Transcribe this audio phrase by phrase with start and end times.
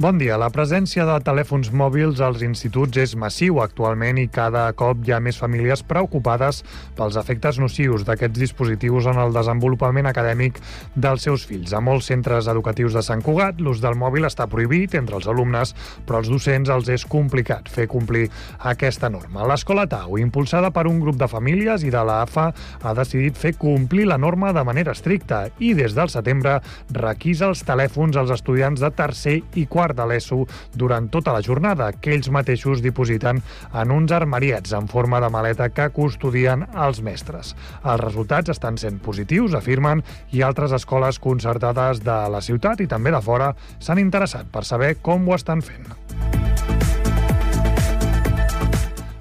[0.00, 0.38] Bon dia.
[0.40, 5.18] La presència de telèfons mòbils als instituts és massiu actualment i cada cop hi ha
[5.20, 6.62] més famílies preocupades
[6.96, 10.56] pels efectes nocius d'aquests dispositius en el desenvolupament acadèmic
[10.96, 11.74] dels seus fills.
[11.76, 15.74] A molts centres educatius de Sant Cugat, l'ús del mòbil està prohibit entre els alumnes,
[16.08, 18.30] però als docents els és complicat fer complir
[18.72, 19.44] aquesta norma.
[19.52, 22.46] L'Escola Tau, impulsada per un grup de famílies i de l'AFA,
[22.80, 26.56] ha decidit fer complir la norma de manera estricta i des del setembre
[26.96, 31.42] requisa els telèfons als estudiants de tercer i quart quart de l'ESO durant tota la
[31.42, 33.42] jornada, que ells mateixos dipositen
[33.74, 37.54] en uns armariets en forma de maleta que custodien els mestres.
[37.84, 43.10] Els resultats estan sent positius, afirmen, i altres escoles concertades de la ciutat i també
[43.10, 46.79] de fora s'han interessat per saber com ho estan fent.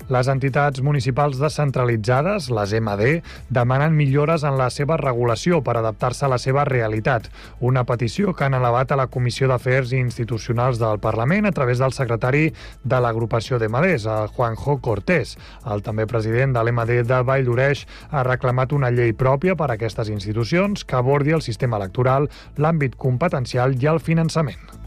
[0.09, 3.19] Les entitats municipals descentralitzades, les MD,
[3.53, 7.27] demanen millores en la seva regulació per adaptar-se a la seva realitat.
[7.61, 11.93] Una petició que han elevat a la Comissió d'Afers Institucionals del Parlament a través del
[11.93, 12.49] secretari
[12.81, 15.37] de l'agrupació d'MDs, el Juanjo Cortés.
[15.69, 19.77] El també president de l'MD de Vall d'Oreix ha reclamat una llei pròpia per a
[19.77, 24.78] aquestes institucions que abordi el sistema electoral, l'àmbit competencial i el finançament.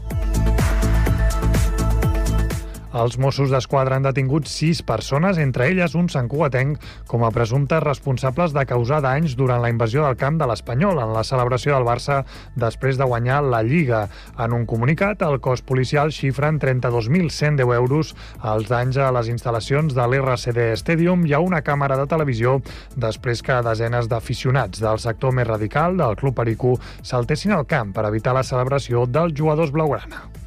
[2.93, 6.77] Els Mossos d'Esquadra han detingut sis persones, entre elles un santcugatenc,
[7.09, 11.13] com a presumptes responsables de causar danys durant la invasió del camp de l'Espanyol en
[11.15, 12.19] la celebració del Barça
[12.53, 14.03] després de guanyar la Lliga.
[14.37, 18.13] En un comunicat, el cos policial xifra en 32.110 euros
[18.53, 22.59] els danys a les instal·lacions de l'RCD Stadium i a una càmera de televisió
[22.93, 28.05] després que desenes d'aficionats del sector més radical del Club Perico saltessin al camp per
[28.05, 30.42] evitar la celebració dels jugadors blaugrana.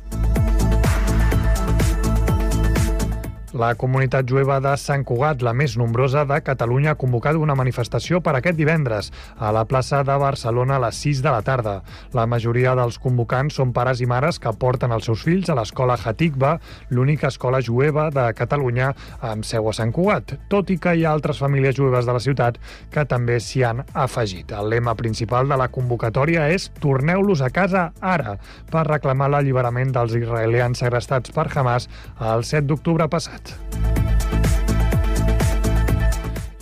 [3.56, 8.18] La comunitat jueva de Sant Cugat, la més nombrosa de Catalunya, ha convocat una manifestació
[8.20, 9.06] per aquest divendres
[9.40, 11.72] a la plaça de Barcelona a les 6 de la tarda.
[12.12, 15.96] La majoria dels convocants són pares i mares que porten els seus fills a l'escola
[15.96, 16.58] Hatikva,
[16.90, 18.90] l'única escola jueva de Catalunya
[19.24, 22.20] amb seu a Sant Cugat, tot i que hi ha altres famílies jueves de la
[22.20, 22.60] ciutat
[22.92, 24.52] que també s'hi han afegit.
[24.52, 28.36] El lema principal de la convocatòria és Torneu-los a casa ara,
[28.68, 31.88] per reclamar l'alliberament dels israelians segrestats per Hamas
[32.20, 33.45] el 7 d'octubre passat.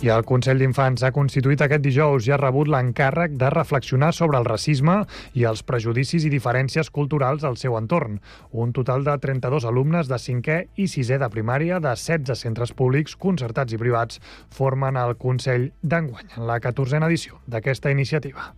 [0.05, 4.37] I el Consell d'Infants ha constituït aquest dijous i ha rebut l'encàrrec de reflexionar sobre
[4.37, 4.99] el racisme
[5.33, 8.19] i els prejudicis i diferències culturals al seu entorn.
[8.51, 13.15] Un total de 32 alumnes de 5è i 6è de primària de 16 centres públics,
[13.17, 14.21] concertats i privats
[14.53, 18.51] formen el Consell d'enguany en la 14a edició d'aquesta iniciativa.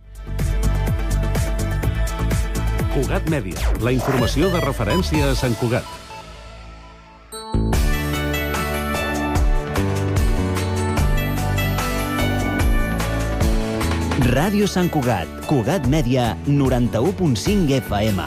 [2.92, 5.88] Cugat Mèdia, la informació de referència a Sant Cugat.
[14.28, 18.20] Ràdio Sant Cugat, Cugat Mèdia, 91.5 FM.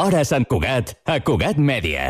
[0.00, 2.08] Hora Sant Cugat, a Cugat Mèdia.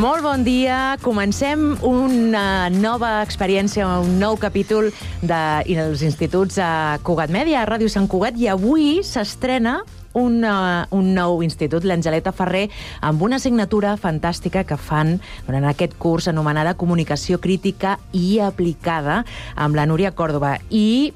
[0.00, 0.96] Molt bon dia.
[1.04, 4.88] Comencem una nova experiència, un nou capítol
[5.20, 9.82] dels instituts a Cugat Mèdia, a Ràdio Sant Cugat, i avui s'estrena
[10.16, 12.70] un, uh, un nou institut, l'Angeleta Ferrer,
[13.04, 19.20] amb una assignatura fantàstica que fan durant aquest curs anomenada Comunicació Crítica i Aplicada
[19.54, 20.56] amb la Núria Còrdoba.
[20.70, 21.12] I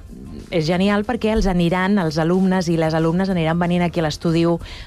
[0.55, 4.45] és genial perquè els aniran, els alumnes i les alumnes aniran venint aquí a l'estudi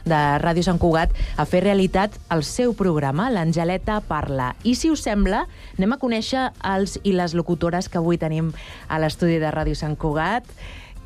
[0.08, 4.54] de Ràdio Sant Cugat a fer realitat el seu programa, l'Angeleta Parla.
[4.64, 5.44] I si us sembla,
[5.76, 8.54] anem a conèixer els i les locutores que avui tenim
[8.88, 10.48] a l'estudi de Ràdio Sant Cugat.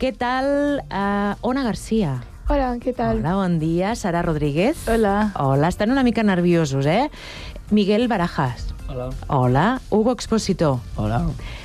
[0.01, 2.19] Què tal, uh, Ona Garcia?
[2.51, 3.21] Hola, què tal?
[3.21, 3.95] Hola, bon dia.
[3.95, 4.85] Sara Rodríguez.
[4.91, 5.31] Hola.
[5.39, 7.09] Hola, estan una mica nerviosos, eh?
[7.71, 8.75] Miguel Barajas.
[8.91, 9.09] Hola.
[9.29, 9.66] Hola.
[9.89, 10.81] Hugo Expositor.
[10.97, 11.23] Hola.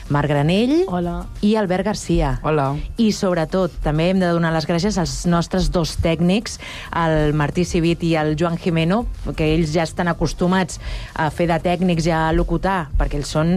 [0.09, 1.27] Marc Granell Hola.
[1.43, 2.37] i Albert Garcia.
[2.47, 2.69] Hola.
[3.03, 6.61] I sobretot, també hem de donar les gràcies als nostres dos tècnics,
[6.95, 9.05] el Martí Civit i el Joan Jimeno,
[9.37, 10.79] que ells ja estan acostumats
[11.15, 13.57] a fer de tècnics i a locutar, perquè ells són,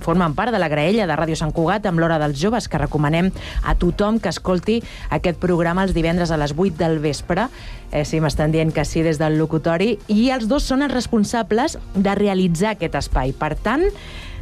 [0.00, 3.28] formen part de la graella de Ràdio Sant Cugat amb l'Hora dels Joves, que recomanem
[3.64, 4.80] a tothom que escolti
[5.10, 7.50] aquest programa els divendres a les 8 del vespre.
[7.90, 9.98] Eh, sí, m'estan dient que sí des del locutori.
[10.08, 13.34] I els dos són els responsables de realitzar aquest espai.
[13.36, 13.88] Per tant,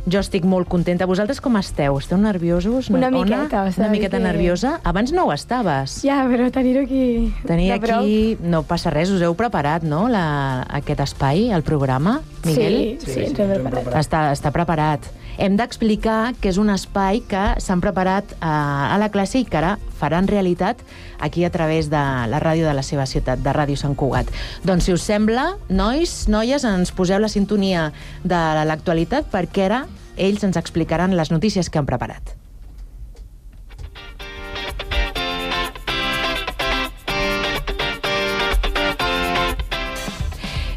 [0.06, 1.06] jo estic molt contenta.
[1.06, 1.98] Vosaltres com esteu?
[1.98, 2.90] Esteu nerviosos?
[2.90, 3.18] Una Ona?
[3.24, 4.80] miqueta, o Una sigui miqueta que- nerviosa?
[4.84, 6.00] Abans no ho estaves.
[6.04, 7.32] Ja, però tenir-ho aquí...
[7.46, 8.00] Tenir de prop.
[8.00, 8.38] aquí...
[8.42, 12.98] No passa res, us heu preparat, no?, la, aquest espai, el programa, Miguel?
[13.00, 13.94] Sí, sí, sí, ens hem preparat.
[14.00, 15.08] Està, està preparat.
[15.38, 19.60] Hem d'explicar que és un espai que s'han preparat a, a la classe i que
[19.60, 20.82] ara faran realitat
[21.22, 22.00] aquí a través de
[22.32, 24.32] la ràdio de la seva ciutat, de Ràdio Sant Cugat.
[24.66, 27.92] Doncs, si us sembla, nois, noies, ens poseu la sintonia
[28.26, 29.84] de l'actualitat perquè ara
[30.18, 32.34] ells ens explicaran les notícies que han preparat.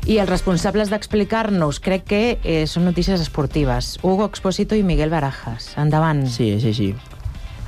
[0.09, 3.99] I els responsables d'explicar-nos crec que eh, són notícies esportives.
[4.01, 5.75] Hugo Expósito i Miguel Barajas.
[5.77, 6.25] Endavant.
[6.25, 6.91] Sí, és així.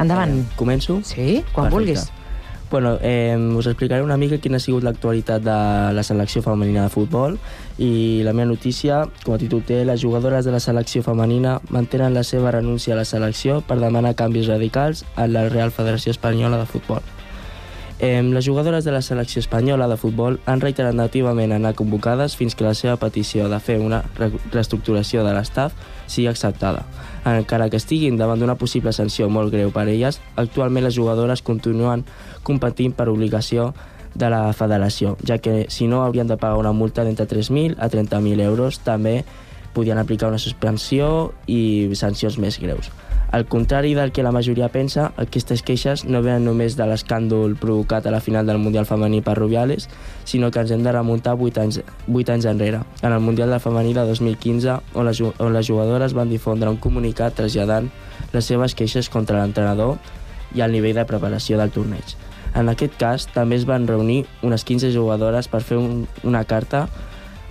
[0.01, 0.39] Endavant.
[0.41, 0.97] Eh, començo?
[1.05, 1.75] Sí, quan Perfecte.
[1.77, 2.11] vulguis.
[2.73, 5.57] Bueno, eh, us explicaré una mica quina ha sigut l'actualitat de
[5.93, 7.37] la selecció femenina de futbol
[7.77, 12.17] i la meva notícia, com a títol té, les jugadores de la selecció femenina mantenen
[12.17, 16.57] la seva renúncia a la selecció per demanar canvis radicals a la Real Federació Espanyola
[16.57, 17.05] de Futbol.
[18.05, 22.51] Eh, les jugadores de la selecció espanyola de futbol han reiterat nativament anar convocades fins
[22.51, 25.71] que la seva petició de fer una re reestructuració de l'estaf
[26.11, 26.81] sigui acceptada.
[27.23, 32.03] Encara que estiguin davant d'una possible sanció molt greu per elles, actualment les jugadores continuen
[32.43, 33.69] competint per obligació
[34.19, 37.87] de la federació, ja que si no haurien de pagar una multa d'entre 3.000 a
[37.87, 39.21] 30.000 euros, també
[39.71, 42.91] podien aplicar una suspensió i sancions més greus.
[43.33, 48.05] Al contrari del que la majoria pensa, aquestes queixes no venen només de l'escàndol provocat
[48.05, 49.87] a la final del Mundial Femení per Rubiales,
[50.29, 53.63] sinó que ens hem de remuntar 8 anys, 8 anys enrere, en el Mundial del
[53.63, 57.89] Femení de 2015, on les, on les jugadores van difondre un comunicat traslladant
[58.35, 59.97] les seves queixes contra l'entrenador
[60.53, 62.13] i el nivell de preparació del torneig.
[62.53, 66.85] En aquest cas, també es van reunir unes 15 jugadores per fer un, una carta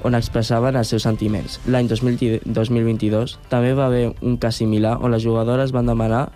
[0.05, 1.61] on expressaven els seus sentiments.
[1.67, 6.27] L'any 2022 també va haver un cas similar on les jugadores van demanar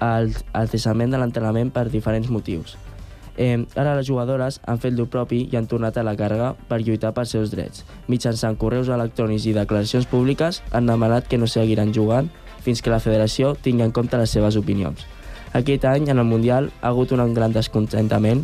[0.00, 2.76] el, el cessament de l'entrenament per diferents motius.
[3.38, 6.80] Eh, ara les jugadores han fet el propi i han tornat a la càrrega per
[6.82, 7.84] lluitar pels seus drets.
[8.10, 12.32] Mitjançant correus electrònics i declaracions públiques han demanat que no seguiran jugant
[12.66, 15.06] fins que la federació tingui en compte les seves opinions.
[15.54, 18.42] Aquest any, en el Mundial, ha hagut un gran descontentament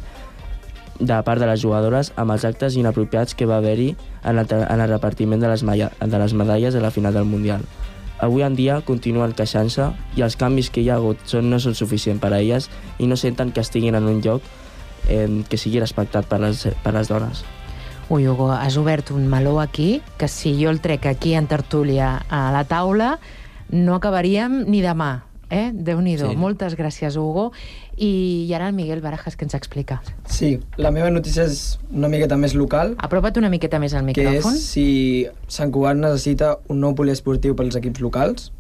[1.00, 4.80] de part de les jugadores amb els actes inapropiats que va haver-hi en, el, en
[4.80, 7.64] el repartiment de les, de les medalles a la final del Mundial.
[8.22, 11.74] Avui en dia continuen queixant-se i els canvis que hi ha hagut són, no són
[11.74, 12.70] suficients per a elles
[13.02, 14.42] i no senten que estiguin en un lloc
[15.08, 17.42] eh, que sigui respectat per les, per les dones.
[18.08, 22.18] Ui, Hugo, has obert un meló aquí, que si jo el trec aquí en tertúlia
[22.28, 23.18] a la taula,
[23.72, 25.24] no acabaríem ni demà.
[25.48, 25.70] Eh?
[25.72, 26.30] Déu-n'hi-do.
[26.32, 26.36] Sí.
[26.36, 27.50] Moltes gràcies, Hugo.
[27.96, 30.00] I, I ara el Miguel Barajas, que ens explica.
[30.26, 34.20] Sí, la meva notícia és una miqueta més local, Apropa't una miqueta més al que
[34.22, 34.58] és micròfon.
[34.58, 38.52] si Sant Cugat necessita un nou poliesportiu pels equips locals.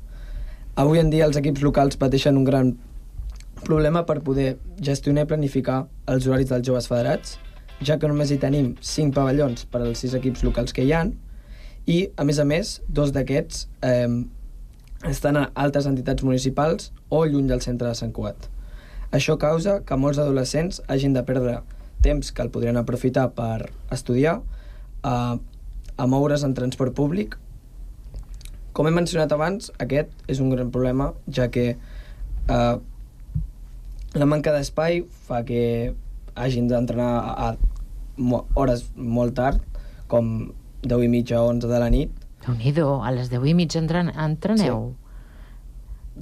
[0.76, 2.74] Avui en dia els equips locals pateixen un gran
[3.64, 7.38] problema per poder gestionar i planificar els horaris dels joves federats,
[7.82, 11.14] ja que només hi tenim 5 pavellons per als 6 equips locals que hi han
[11.86, 14.08] i, a més a més, dos d'aquests eh,
[15.10, 18.48] estan a altres entitats municipals o lluny del centre de Sant Cugat.
[19.14, 21.60] Això causa que molts adolescents hagin de perdre
[22.02, 24.40] temps que el podrien aprofitar per estudiar
[25.06, 25.38] a,
[25.96, 27.38] a moure's en transport públic.
[28.74, 32.74] Com he mencionat abans, aquest és un gran problema, ja que eh,
[34.18, 35.94] la manca d'espai fa que
[36.34, 39.62] hagin d'entrenar a, a hores molt tard,
[40.10, 40.50] com
[40.82, 42.10] 10 i mitja o 11 de la nit.
[42.44, 44.94] déu nhi a les 10 i mitja entren, entreneu.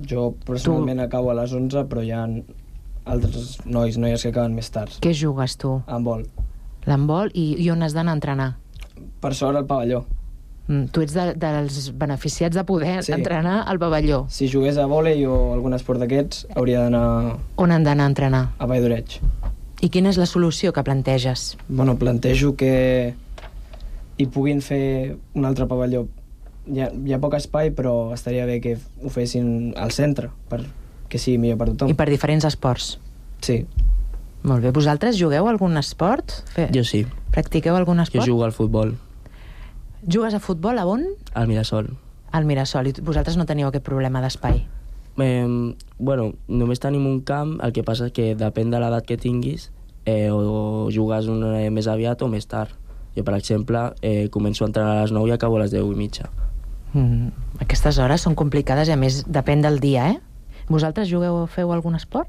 [0.08, 2.26] Jo personalment acabo a les 11, però hi ha
[3.04, 4.92] altres nois, noies que acaben més tard.
[5.02, 5.80] Què jugues tu?
[6.02, 6.26] Vol.
[6.86, 8.50] L'handbol i, i on has d'anar a entrenar?
[9.22, 10.04] Per sort al pavelló.
[10.68, 13.12] Mm, tu ets de, dels beneficiats de poder Sí.
[13.12, 14.24] entrenar al pavelló.
[14.30, 18.44] Si jugués a vòlei o algun esport d'aquests, hauria d'anar On han d'anar a entrenar?
[18.58, 19.18] a Vall d'Oreig.
[19.82, 21.56] I quina és la solució que planteges?
[21.68, 23.14] Bueno, plantejo que
[24.16, 26.06] hi puguin fer un altre pavelló.
[26.70, 31.18] Hi ha, hi ha poc espai, però estaria bé que ho fessin al centre, perquè
[31.18, 31.90] sigui millor per tothom.
[31.90, 33.00] I per diferents esports.
[33.42, 33.66] Sí,
[34.42, 34.72] Molt bé.
[34.74, 36.32] Vosaltres jugueu a algun esport?
[36.54, 36.68] Fe...
[36.74, 38.26] Jo sí, Practiqueu algun jo esport?
[38.26, 38.96] jugo al futbol,
[40.02, 41.04] Jugues a futbol a on?
[41.34, 41.92] al Mirasol.
[42.32, 42.88] Al Mirasol.
[42.88, 44.64] I vosaltres no teniu aquest problema d'espai.
[45.22, 45.46] Eh,
[45.98, 49.68] bueno, només tenim un camp, el que passa és que depèn de l'edat que tinguis,
[50.06, 52.74] eh, o jugues una, més aviat o més tard.
[53.14, 55.86] Jo, per exemple, eh, començo a entrenar a les 9 i acabo a les 10
[55.92, 56.30] i mitja.
[56.94, 57.28] Mm,
[57.62, 60.18] aquestes hores són complicades i a més depèn del dia, eh?
[60.68, 62.28] Vosaltres jugueu, feu algun esport?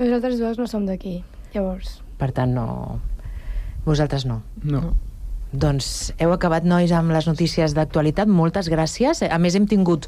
[0.00, 1.20] Nosaltres dues no som d'aquí,
[1.54, 1.98] llavors.
[2.20, 2.98] Per tant, no...
[3.84, 4.40] Vosaltres no.
[4.64, 4.94] No.
[5.52, 8.28] Doncs heu acabat, nois, amb les notícies d'actualitat.
[8.30, 9.20] Moltes gràcies.
[9.26, 10.06] A més, hem tingut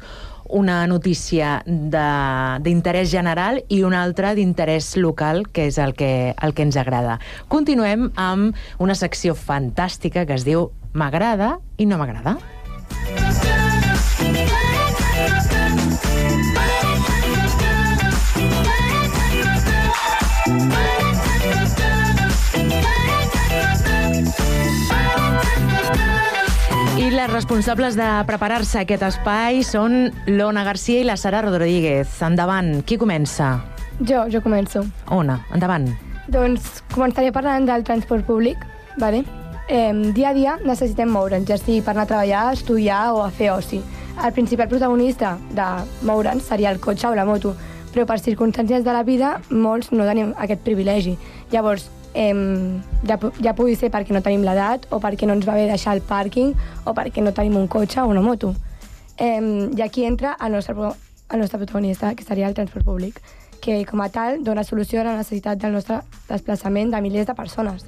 [0.49, 6.53] una notícia de- d'interès general i una altra d'interès local, que és el que, el
[6.53, 7.19] que ens agrada.
[7.51, 12.37] Continuem amb una secció fantàstica que es diu M'agrada i no m'agrada.
[27.23, 32.17] Les responsables de preparar-se aquest espai són l'Ona Garcia i la Sara Rodríguez.
[32.19, 33.61] Endavant, qui comença?
[34.01, 34.81] Jo, jo començo.
[35.15, 35.85] Ona, endavant.
[36.27, 38.67] Doncs començaré parlant del transport públic,
[38.99, 39.23] vale?
[39.69, 43.23] Eh, dia a dia necessitem moure'ns, ja sigui per anar a treballar, a estudiar o
[43.23, 43.79] a fer oci.
[44.19, 45.69] El principal protagonista de
[46.03, 47.55] moure'ns seria el cotxe o la moto,
[47.95, 51.15] però per circumstàncies de la vida molts no tenim aquest privilegi.
[51.55, 55.57] Llavors, eh, ja, ja pugui ser perquè no tenim l'edat o perquè no ens va
[55.57, 56.53] bé deixar el pàrquing
[56.85, 58.53] o perquè no tenim un cotxe o una moto.
[59.17, 63.21] Eh, I aquí entra el nostre, el nostre protagonista, que seria el transport públic,
[63.61, 67.35] que com a tal dona solució a la necessitat del nostre desplaçament de milers de
[67.35, 67.85] persones.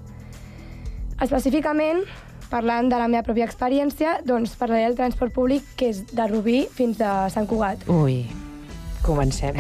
[1.22, 2.06] Específicament,
[2.50, 6.66] parlant de la meva pròpia experiència, doncs parlaré del transport públic que és de Rubí
[6.72, 7.88] fins a Sant Cugat.
[7.92, 8.24] Ui,
[9.04, 9.60] comencem.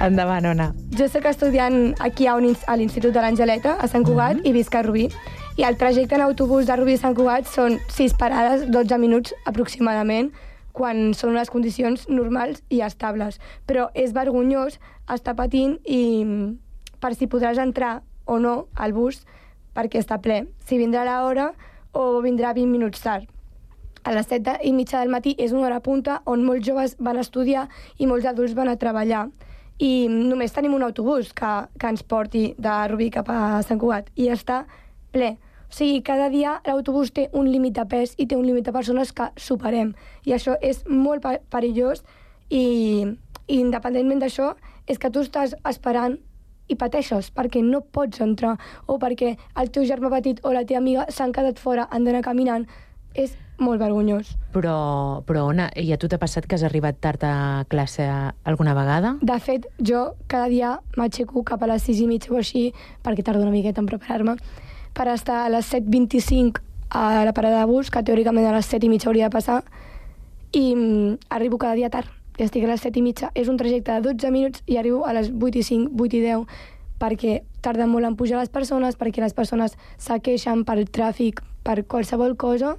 [0.00, 0.70] Endavant, Ona.
[0.98, 4.74] Jo soc estudiant aquí a, un, a l'Institut de l'Angeleta, a Sant Cugat, i visc
[4.74, 5.06] a Rubí.
[5.56, 9.34] I el trajecte en autobús de Rubí a Sant Cugat són 6 parades, 12 minuts
[9.48, 10.32] aproximadament,
[10.76, 13.40] quan són unes condicions normals i estables.
[13.66, 14.76] Però és vergonyós
[15.12, 16.50] estar patint i mm,
[17.00, 19.22] per si podràs entrar o no al bus
[19.76, 20.44] perquè està ple.
[20.68, 21.52] Si vindrà l'hora
[21.96, 23.24] o vindrà 20 minuts tard.
[24.06, 27.16] A les 7 i mitja del matí és una hora punta on molts joves van
[27.16, 27.66] a estudiar
[27.98, 29.26] i molts adults van a treballar.
[29.78, 34.08] I només tenim un autobús que, que ens porti de Rubí cap a Sant Cugat
[34.16, 34.62] i està
[35.12, 35.34] ple.
[35.66, 38.72] O sigui, cada dia l'autobús té un límit de pes i té un límit de
[38.72, 39.92] persones que superem.
[40.24, 42.04] I això és molt pe- perillós
[42.48, 43.04] i,
[43.48, 44.54] i independentment d'això,
[44.86, 46.16] és que tu estàs esperant
[46.70, 48.56] i pateixes perquè no pots entrar
[48.86, 52.22] o perquè el teu germà petit o la teva amiga s'han quedat fora, han d'anar
[52.24, 52.64] caminant.
[53.14, 54.34] És molt vergonyós.
[54.52, 58.06] Però, però Ona, i a tu t'ha passat que has arribat tard a classe
[58.44, 59.16] alguna vegada?
[59.22, 62.70] De fet, jo cada dia m'aixeco cap a les 6 i mitja o així,
[63.04, 64.36] perquè tardo una miqueta en preparar-me,
[64.96, 68.86] per estar a les 7.25 a la parada de bus, que teòricament a les 7
[68.86, 69.62] i mitja hauria de passar,
[70.52, 72.08] i mm, arribo cada dia tard.
[72.36, 73.30] Ja estic a les 7 i mitja.
[73.34, 76.22] És un trajecte de 12 minuts i arribo a les 8 i 5, 8 i
[76.24, 76.44] 10,
[77.00, 81.82] perquè tarda molt en pujar les persones, perquè les persones se queixen pel tràfic, per
[81.84, 82.76] qualsevol cosa,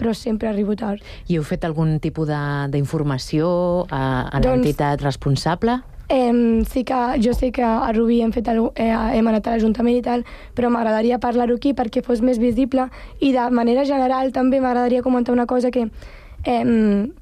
[0.00, 1.04] però sempre arribo tard.
[1.28, 3.50] I heu fet algun tipus de- d'informació
[3.90, 5.80] a, a Doncs- l'entitat responsable?
[6.10, 9.52] Eh, sí que jo sé que a Rubí hem, fet el, eh, hem anat a
[9.54, 10.24] l'Ajuntament i tal,
[10.56, 12.88] però m'agradaria parlar-ho aquí perquè fos més visible
[13.20, 15.84] i de manera general també m'agradaria comentar una cosa que
[16.44, 17.12] eh,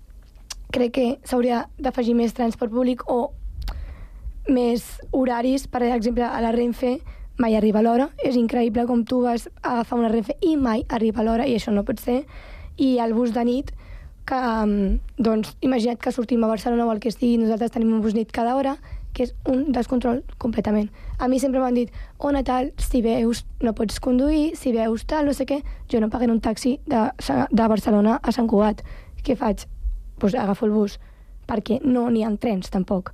[0.73, 3.33] crec que s'hauria d'afegir més transport públic o
[4.49, 6.99] més horaris, per exemple, a la Renfe
[7.39, 8.09] mai arriba l'hora.
[8.25, 11.73] És increïble com tu vas a agafar una Renfe i mai arriba l'hora, i això
[11.73, 12.23] no pot ser.
[12.79, 13.73] I el bus de nit,
[14.29, 18.03] que, um, doncs, imagina't que sortim a Barcelona o el que estigui, nosaltres tenim un
[18.05, 18.77] bus nit cada hora,
[19.17, 20.91] que és un descontrol completament.
[21.19, 25.07] A mi sempre m'han dit, on a tal, si veus, no pots conduir, si veus
[25.09, 27.09] tal, no sé què, jo no pagaré un taxi de,
[27.51, 28.85] de Barcelona a Sant Cugat.
[29.25, 29.65] Què faig?
[29.65, 29.75] Doncs
[30.19, 30.99] pues agafo el bus,
[31.47, 33.13] perquè no n'hi ha trens, tampoc.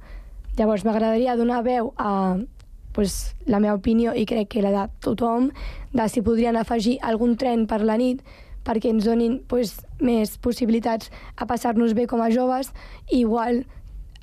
[0.58, 2.38] Llavors, m'agradaria donar veu a
[2.94, 5.50] pues, la meva opinió i crec que la de tothom,
[5.92, 8.22] de si podrien afegir algun tren per la nit
[8.64, 12.72] perquè ens donin pues, més possibilitats a passar-nos bé com a joves,
[13.10, 13.64] i igual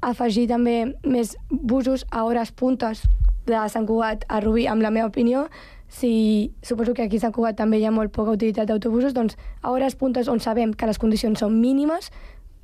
[0.01, 3.05] afegir també més busos a hores puntes
[3.45, 5.47] de Sant Cugat a Rubí, amb la meva opinió,
[5.91, 9.37] si suposo que aquí a Sant Cugat també hi ha molt poca utilitat d'autobusos, doncs
[9.61, 12.09] a hores puntes on sabem que les condicions són mínimes,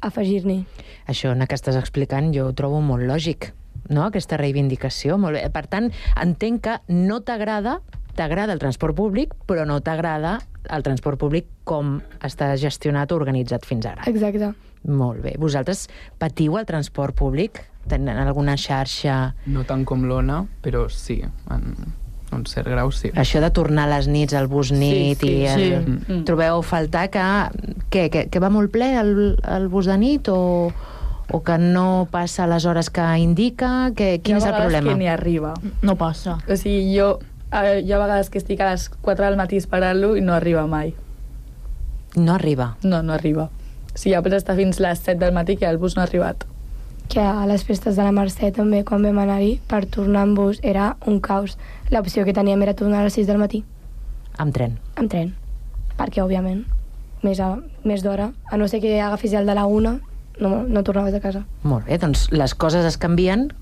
[0.01, 0.63] afegir-n'hi.
[1.10, 3.51] Això Ona, que estàs explicant jo ho trobo molt lògic,
[3.89, 5.17] no?, aquesta reivindicació.
[5.17, 5.46] Molt bé.
[5.53, 5.91] Per tant,
[6.22, 7.79] entenc que no t'agrada
[8.17, 10.39] t'agrada el transport públic, però no t'agrada
[10.74, 14.07] el transport públic com està gestionat o organitzat fins ara.
[14.09, 14.51] Exacte.
[14.88, 15.36] Molt bé.
[15.39, 15.88] Vosaltres
[16.19, 17.63] patiu el transport públic?
[17.88, 19.36] Tenen alguna xarxa...
[19.47, 21.63] No tant com l'Ona, però sí, en
[22.36, 23.12] un cert grau sí.
[23.15, 25.45] Això de tornar a les nits al bus nit sí, i...
[25.47, 25.62] El...
[25.62, 25.95] sí.
[25.95, 26.21] Mm.
[26.27, 27.24] Trobeu a faltar que...
[27.88, 29.12] Què, que, que va molt ple el,
[29.47, 30.39] el bus de nit o,
[31.31, 33.93] o que no passa a les hores que indica?
[33.95, 34.91] Que, quin és el problema?
[34.91, 35.55] que ni arriba.
[35.81, 36.39] No passa.
[36.47, 37.17] O sigui, jo...
[37.51, 40.66] eh, Hi ha vegades que estic a les 4 del matí esperant-lo i no arriba
[40.68, 40.94] mai.
[42.16, 42.77] No arriba.
[42.84, 43.50] No, no arriba.
[43.94, 46.06] O sigui, ja pots estar fins les 7 del matí que el bus no ha
[46.06, 46.46] arribat.
[47.08, 50.58] que a les festes de la Mercè també, quan vam anar-hi, per tornar amb bus
[50.62, 51.54] era un caos.
[51.89, 53.63] L'opció que teníem era tornar a les 6 del matí,
[54.38, 54.74] Amb tren.
[54.98, 55.32] amb tren,
[55.98, 56.66] perquè, òbviament,
[57.24, 60.01] més, a, més d'hora, a no ser que agafis el de la una,
[60.42, 61.46] no, no tornaves a casa.
[61.63, 63.54] Molt bé, doncs les coses es canvien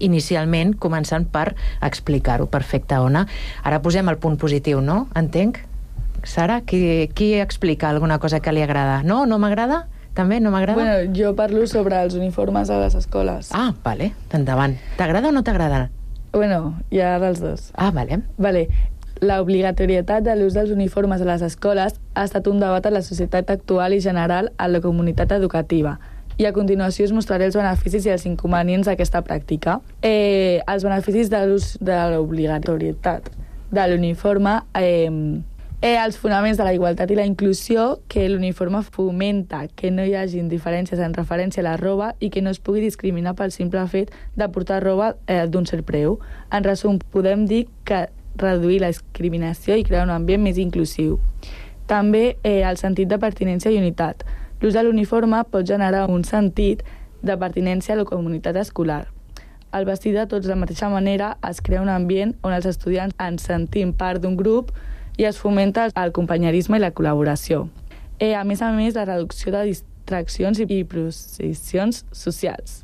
[0.00, 2.48] inicialment començant per explicar-ho.
[2.50, 3.26] Perfecte, Ona.
[3.64, 5.06] Ara posem el punt positiu, no?
[5.18, 5.62] Entenc?
[6.24, 9.02] Sara, qui, qui explica alguna cosa que li agrada?
[9.06, 9.24] No?
[9.26, 9.86] No m'agrada?
[10.18, 10.80] També no m'agrada?
[10.80, 13.52] Bueno, jo parlo sobre els uniformes a les escoles.
[13.54, 14.74] Ah, vale, endavant.
[14.98, 15.88] T'agrada o no t'agrada?
[16.32, 17.70] Bueno, hi ha dels dos.
[17.74, 18.24] Ah, vale.
[18.36, 18.66] Vale.
[19.22, 23.50] L'obligatorietat de l'ús dels uniformes a les escoles ha estat un debat a la societat
[23.50, 25.98] actual i general a la comunitat educativa.
[26.38, 29.80] I a continuació us mostraré els beneficis i els inconvenients d'aquesta pràctica.
[30.06, 33.26] Eh, els beneficis de l'ús de l'obligatorietat
[33.70, 35.10] de l'uniforme eh,
[35.82, 40.14] eh, els fonaments de la igualtat i la inclusió, que l'uniforme fomenta que no hi
[40.14, 43.84] hagin diferències en referència a la roba i que no es pugui discriminar pel simple
[43.90, 46.20] fet de portar roba eh, d'un cert preu.
[46.54, 48.06] En resum, podem dir que
[48.38, 51.18] reduir la discriminació i crear un ambient més inclusiu.
[51.88, 54.24] També eh, el sentit de pertinença i unitat.
[54.60, 56.82] L'ús de l'uniforme pot generar un sentit
[57.22, 59.06] de pertinença a la comunitat escolar.
[59.70, 63.14] Al vestir de tots de la mateixa manera es crea un ambient on els estudiants
[63.20, 64.72] ens sentim part d'un grup
[65.18, 67.68] i es fomenta el companyerisme i la col·laboració.
[68.18, 72.82] Eh, a més a més, la reducció de distraccions i posicions socials.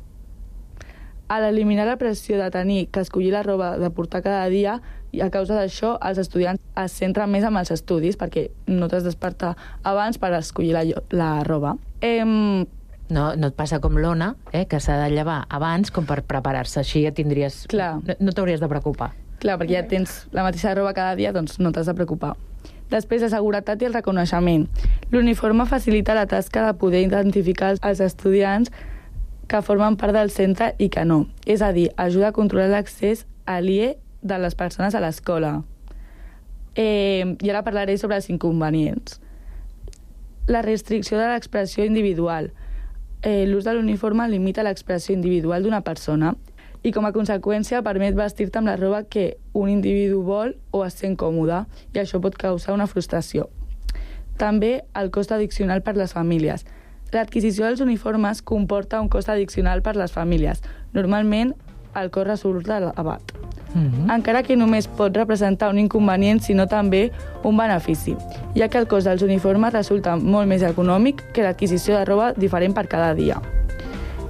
[1.27, 4.79] A l'eliminar la pressió de tenir que escollir la roba de portar cada dia,
[5.15, 9.05] i a causa d'això els estudiants es centren més en els estudis perquè no t'has
[9.07, 10.83] despertar abans per escollir la,
[11.15, 11.77] la roba.
[12.01, 12.65] Em,
[13.05, 16.79] No, no et passa com l'Ona, eh, que s'ha de llevar abans com per preparar-se.
[16.81, 17.65] Així ja tindries...
[17.69, 17.99] Clar.
[18.01, 19.11] No, no t'hauries de preocupar.
[19.43, 22.33] Clar, perquè ja tens la mateixa roba cada dia, doncs no t'has de preocupar.
[22.89, 24.65] Després, la seguretat i el reconeixement.
[25.13, 28.73] L'uniforme facilita la tasca de poder identificar els estudiants
[29.45, 31.25] que formen part del centre i que no.
[31.45, 33.93] És a dir, ajuda a controlar l'accés aliè
[34.25, 35.59] de les persones a l'escola.
[36.75, 39.19] Eh, I ara parlaré sobre els inconvenients.
[40.49, 42.51] La restricció de l'expressió individual.
[43.21, 46.35] Eh, L'ús de l'uniforme limita l'expressió individual d'una persona
[46.85, 50.97] i com a conseqüència permet vestir-te amb la roba que un individu vol o es
[50.99, 51.63] sent còmode
[51.93, 53.47] i això pot causar una frustració.
[54.37, 56.65] També el cost addicional per les famílies.
[57.13, 60.61] L'adquisició dels uniformes comporta un cost addicional per les famílies.
[60.93, 61.55] Normalment
[61.95, 63.21] el cost resurt de l'abat.
[63.73, 64.15] Mm -hmm.
[64.15, 67.11] Encara que només pot representar un inconvenient, sinó també
[67.43, 68.15] un benefici,
[68.55, 72.73] ja que el cost dels uniformes resulta molt més econòmic que l'adquisició de roba diferent
[72.73, 73.41] per cada dia.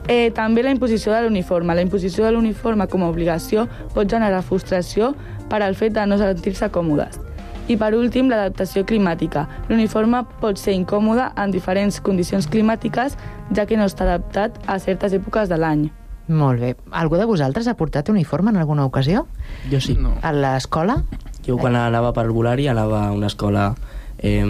[0.07, 1.73] Eh, també la imposició de l'uniforme.
[1.73, 5.15] La imposició de l'uniforme com a obligació pot generar frustració
[5.49, 7.19] per al fet de no sentir-se còmodes.
[7.67, 9.47] I per últim, l'adaptació climàtica.
[9.69, 13.17] L'uniforme pot ser incòmode en diferents condicions climàtiques,
[13.51, 15.89] ja que no està adaptat a certes èpoques de l'any.
[16.27, 16.75] Molt bé.
[16.91, 19.27] Algú de vosaltres ha portat uniforme en alguna ocasió?
[19.71, 19.95] Jo sí.
[19.99, 20.15] No.
[20.21, 21.03] A l'escola?
[21.45, 23.75] Jo quan anava per volari anava a una escola
[24.17, 24.41] eh,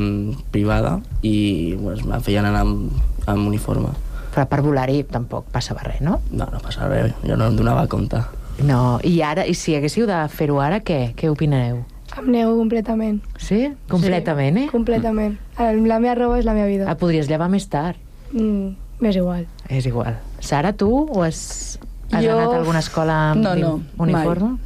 [0.52, 2.92] privada i pues, em feien anar amb,
[3.28, 3.90] amb uniforme.
[4.36, 6.22] Però per volar-hi tampoc passava res, no?
[6.32, 8.20] No, no passa res, jo no em donava compte.
[8.64, 11.14] No, i ara, i si haguéssiu de fer-ho ara, què?
[11.20, 11.82] Què opinareu?
[12.16, 13.18] Em nego completament.
[13.42, 13.66] Sí?
[13.92, 14.68] Completament, eh?
[14.72, 15.36] Completament.
[15.60, 16.88] El- La meva roba és la meva vida.
[16.92, 17.98] Et podries llevar més tard.
[18.32, 19.46] Mm, M'és igual.
[19.68, 20.16] És igual.
[20.40, 21.80] Sara, tu o has,
[22.12, 24.58] has Jo- anat a alguna escola amb No, no, uniforme?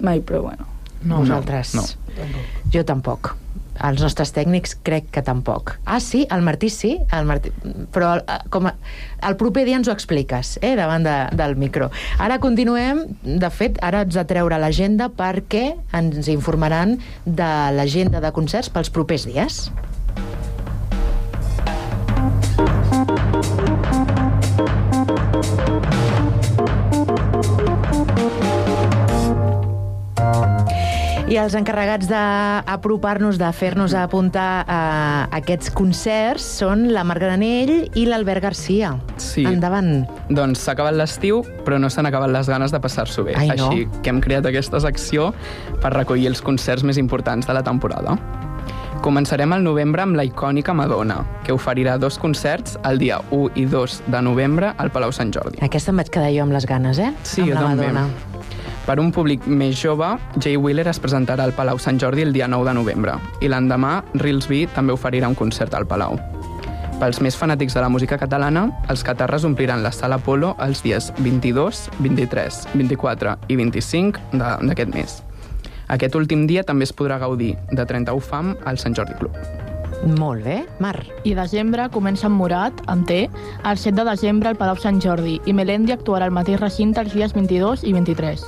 [0.00, 0.66] Mai, però bueno.
[1.02, 1.74] No, Vosaltres?
[1.74, 1.82] no.
[2.72, 3.36] Jo tampoc.
[3.78, 5.76] Els nostres tècnics crec que tampoc.
[5.86, 6.24] Ah, sí?
[6.34, 6.96] El Martí sí?
[7.14, 7.52] El Martí...
[7.94, 8.72] Però eh, com a...
[9.22, 10.72] el proper dia ens ho expliques, eh?
[10.74, 11.86] davant de, del micro.
[12.18, 13.04] Ara continuem.
[13.22, 18.90] De fet, ara ets de treure l'agenda perquè ens informaran de l'agenda de concerts pels
[18.90, 19.68] propers dies.
[31.28, 34.78] I els encarregats d'apropar-nos, de fer-nos apuntar a
[35.36, 38.94] aquests concerts són la Mar Granell i l'Albert Garcia.
[39.20, 39.44] Sí.
[39.44, 40.06] Endavant.
[40.32, 43.36] Doncs s'ha acabat l'estiu, però no s'han acabat les ganes de passar-s'ho bé.
[43.36, 43.68] Ai, no?
[43.68, 45.34] Així que hem creat aquesta secció
[45.82, 48.16] per recollir els concerts més importants de la temporada.
[49.04, 53.68] Començarem al novembre amb la icònica Madonna, que oferirà dos concerts el dia 1 i
[53.68, 55.60] 2 de novembre al Palau Sant Jordi.
[55.60, 57.12] Aquesta em vaig quedar jo amb les ganes, eh?
[57.22, 57.92] Sí, amb jo la també.
[57.92, 58.27] Madonna.
[58.88, 60.06] Per un públic més jove,
[60.40, 63.98] Jay Wheeler es presentarà al Palau Sant Jordi el dia 9 de novembre i l'endemà
[64.16, 66.16] Reelsby també oferirà un concert al Palau.
[66.98, 71.12] Pels més fanàtics de la música catalana, els catarres ompliran la sala Polo els dies
[71.20, 75.22] 22, 23, 24 i 25 de- d'aquest mes.
[75.88, 79.36] Aquest últim dia també es podrà gaudir de 31 fam al Sant Jordi Club.
[80.18, 80.64] Molt bé.
[80.78, 81.04] Mar.
[81.24, 83.28] I desembre comença amb Morat, amb T,
[83.64, 87.12] el 7 de desembre al Palau Sant Jordi i Melendi actuarà al mateix recinte els
[87.12, 88.44] dies 22 i 23.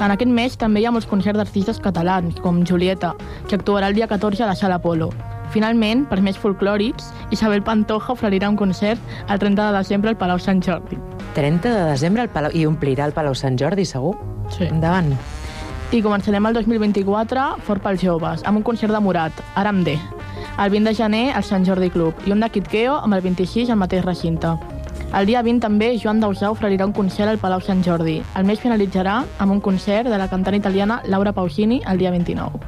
[0.00, 3.12] En aquest mes també hi ha molts concerts d'artistes catalans, com Julieta,
[3.48, 5.10] que actuarà el dia 14 a la Sala Polo.
[5.52, 10.40] Finalment, per més folclòrics, Isabel Pantoja oferirà un concert el 30 de desembre al Palau
[10.40, 10.96] Sant Jordi.
[11.34, 12.54] 30 de desembre al Palau...
[12.56, 14.14] i omplirà el Palau Sant Jordi, segur.
[14.56, 14.70] Sí.
[14.70, 15.12] Endavant.
[15.92, 19.98] I començarem el 2024 fort pels joves, amb un concert de Morat, ara amb D.
[20.56, 23.26] El 20 de gener al Sant Jordi Club i un de Kid Keo amb el
[23.26, 24.54] 26 al mateix recinte.
[25.12, 28.20] El dia 20 també Joan Dausà oferirà un concert al Palau Sant Jordi.
[28.38, 32.60] El mes finalitzarà amb un concert de la cantant italiana Laura Pausini el dia 29.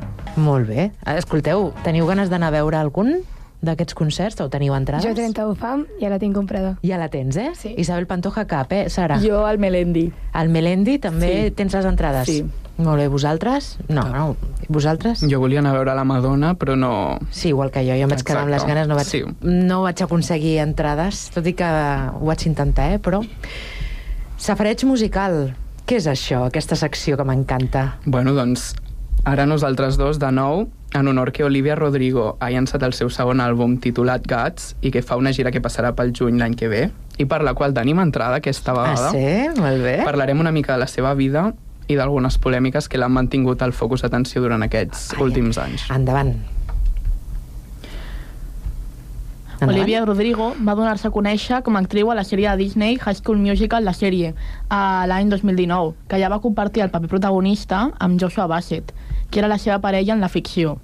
[0.42, 0.88] Molt bé.
[1.14, 3.12] Escolteu, teniu ganes d'anar a veure algun
[3.62, 4.40] d'aquests concerts?
[4.42, 5.06] O teniu entrades?
[5.06, 6.74] Jo 31 fam, ja la tinc comprada.
[6.82, 7.52] Ja la tens, eh?
[7.54, 7.76] Sí.
[7.78, 9.20] Isabel Pantoja cap, eh, Sara?
[9.22, 10.08] Jo al Melendi.
[10.32, 11.50] Al Melendi també Sí.
[11.52, 12.26] tens les entrades?
[12.26, 12.42] Sí.
[12.78, 13.76] Molt bé, vosaltres?
[13.88, 14.36] No, no.
[14.72, 15.20] Vosaltres?
[15.28, 17.18] Jo volia anar a veure la Madonna, però no...
[17.30, 17.92] Sí, igual que jo.
[17.98, 19.22] Jo em vaig quedar amb les ganes, no vaig, Sí.
[19.42, 22.98] no vaig aconseguir entrades, tot i que ho vaig intentar, eh?
[23.02, 23.20] Però...
[24.42, 25.52] Safareig musical.
[25.86, 27.98] Què és això, aquesta secció que m'encanta?
[28.06, 28.72] Bueno, doncs,
[29.28, 33.40] ara nosaltres dos, de nou, en honor que Olivia Rodrigo ha llançat el seu segon
[33.42, 36.82] àlbum titulat Guts i que fa una gira que passarà pel juny l'any que ve
[37.18, 39.08] i per la qual tenim entrada aquesta vegada.
[39.08, 39.60] Ah, sí?
[39.60, 39.98] Molt bé.
[40.04, 41.52] Parlarem una mica de la seva vida
[41.88, 45.86] i d'algunes polèmiques que l'han mantingut al focus d'atenció durant aquests Ai, últims anys.
[45.90, 46.34] Endavant.
[49.62, 49.76] Endavant.
[49.76, 53.20] Olivia Rodrigo va donar-se a conèixer com a actriu a la sèrie de Disney High
[53.20, 54.34] School Musical, la sèrie,
[54.68, 58.90] a l'any 2019, que ja va compartir el paper protagonista amb Joshua Bassett,
[59.30, 60.78] que era la seva parella en la ficció.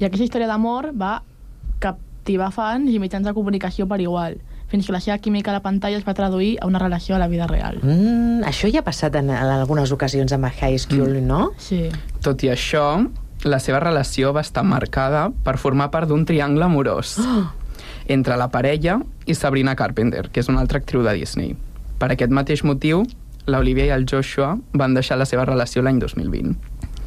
[0.00, 1.20] I aquesta història d'amor va
[1.78, 4.40] captivar fans i mitjans de comunicació per igual,
[4.70, 7.18] fins que la seva química a la pantalla es va traduir a una relació a
[7.18, 7.80] la vida real.
[7.82, 11.26] Mm, això ja ha passat en, en algunes ocasions amb High School, mm.
[11.26, 11.50] no?
[11.58, 11.88] Sí.
[12.22, 12.84] Tot i això,
[13.44, 17.48] la seva relació va estar marcada per formar part d'un triangle amorós Oh!
[18.10, 21.54] entre la parella i Sabrina Carpenter, que és una altra actriu de Disney.
[21.98, 23.04] Per aquest mateix motiu,
[23.46, 26.56] l'Olivia i el Joshua van deixar la seva relació l'any 2020.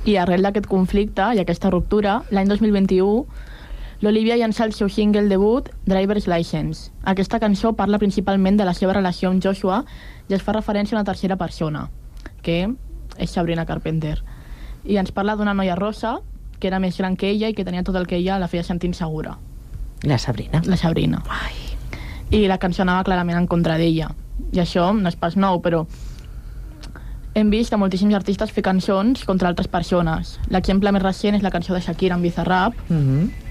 [0.05, 3.25] I arrel d'aquest conflicte i aquesta ruptura, l'any 2021,
[4.03, 6.91] l'Olivia llança el seu single debut, Driver's License.
[7.07, 9.85] Aquesta cançó parla principalment de la seva relació amb Joshua
[10.27, 11.85] i es fa referència a una tercera persona,
[12.43, 12.67] que
[13.15, 14.17] és Sabrina Carpenter.
[14.83, 16.17] I ens parla d'una noia rosa
[16.59, 18.63] que era més gran que ella i que tenia tot el que ella la feia
[18.67, 19.37] sentir insegura.
[20.03, 20.61] La Sabrina.
[20.65, 21.21] La Sabrina.
[21.29, 21.55] Ai.
[22.31, 24.09] I la cançó anava clarament en contra d'ella.
[24.51, 25.85] I això no és pas nou, però
[27.35, 30.35] hem vist a moltíssims artistes fer cançons contra altres persones.
[30.51, 33.42] L'exemple més recent és la cançó de Shakira amb Bizarrap, Mm -hmm.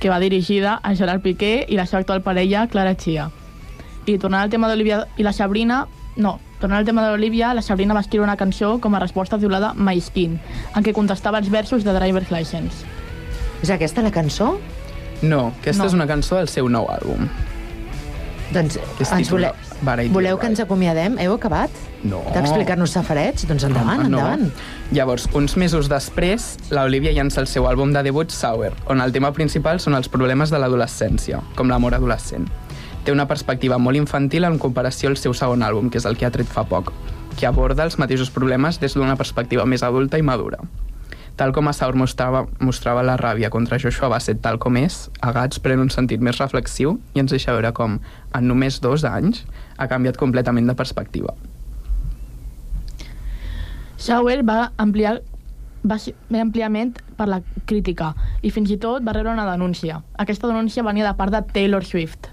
[0.00, 3.28] Que va dirigida a Gerard Piqué i la seva actual parella, Clara Chia.
[4.08, 5.82] I tornant al tema d'Olivia i la Sabrina,
[6.16, 9.36] no, tornant al tema de l'Olivia, la Sabrina va escriure una cançó com a resposta
[9.38, 10.38] titulada My Skin,
[10.74, 12.86] en què contestava els versos de Driver's License.
[13.62, 14.54] És aquesta la cançó?
[15.22, 15.88] No, aquesta No.
[15.90, 17.28] és una cançó del seu nou àlbum.
[18.52, 18.78] Doncs
[19.12, 19.52] ens vole...
[19.82, 21.16] Variety voleu que ens acomiadem?
[21.22, 21.72] Heu acabat?
[22.04, 22.20] No.
[22.34, 23.44] D'explicar-nos safareig?
[23.48, 24.18] Doncs endavant, no.
[24.20, 24.50] endavant.
[24.92, 29.32] Llavors, uns mesos després, l'Olivia llança el seu àlbum de debut Sour, on el tema
[29.36, 32.48] principal són els problemes de l'adolescència, com l'amor adolescent.
[33.04, 36.28] Té una perspectiva molt infantil en comparació al seu segon àlbum, que és el que
[36.28, 36.92] ha tret fa poc,
[37.38, 40.60] que aborda els mateixos problemes des d'una perspectiva més adulta i madura.
[41.40, 45.30] Tal com a Sour mostrava, mostrava la ràbia contra Joshua Bassett tal com és, a
[45.32, 47.94] Gats pren un sentit més reflexiu i ens deixa veure com,
[48.36, 49.46] en només dos anys,
[49.80, 51.32] ha canviat completament de perspectiva.
[53.96, 55.22] Sauer va ampliar
[55.80, 58.12] va ser àmpliament per la crítica
[58.44, 60.02] i fins i tot va rebre una denúncia.
[60.20, 62.28] Aquesta denúncia venia de part de Taylor Swift,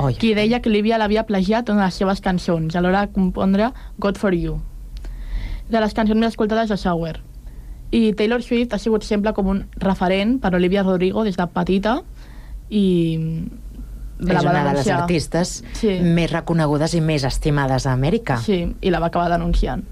[0.00, 0.16] Oi.
[0.16, 3.68] qui deia que Olivia l'havia plagiat en les seves cançons a l'hora de compondre
[4.00, 4.62] God for You,
[5.68, 7.18] de les cançons més escoltades de Sauer.
[7.90, 12.00] I Taylor Swift ha sigut sempre com un referent per Olivia Rodrigo des de petita
[12.68, 12.84] i
[14.16, 15.98] És la va una de les artistes Sí.
[16.00, 18.38] més reconegudes i més estimades a Amèrica.
[18.40, 19.84] Sí, i la va acabar denunciant.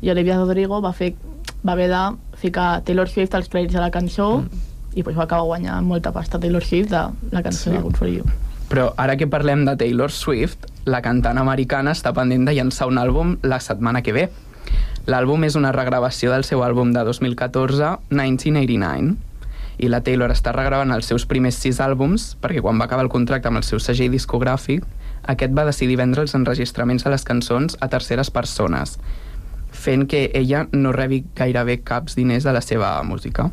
[0.00, 1.14] I Olivia Rodrigo va, fer,
[1.66, 2.02] va haver de
[2.36, 4.66] ficar Taylor Swift als crèdits de la cançó mm.
[4.94, 7.76] i pues, va acabar guanyant molta pasta Taylor Swift de la cançó sí.
[7.76, 8.24] de Good For You.
[8.68, 13.00] Però ara que parlem de Taylor Swift, la cantant americana està pendent de llançar un
[13.00, 14.28] àlbum la setmana que ve.
[15.08, 19.14] L'àlbum és una regravació del seu àlbum de 2014, 1989,
[19.80, 23.12] i la Taylor està regravant els seus primers sis àlbums perquè quan va acabar el
[23.14, 24.84] contracte amb el seu segell discogràfic,
[25.32, 28.98] aquest va decidir vendre els enregistraments de les cançons a terceres persones,
[29.72, 33.48] fent que ella no rebi gairebé caps diners de la seva música.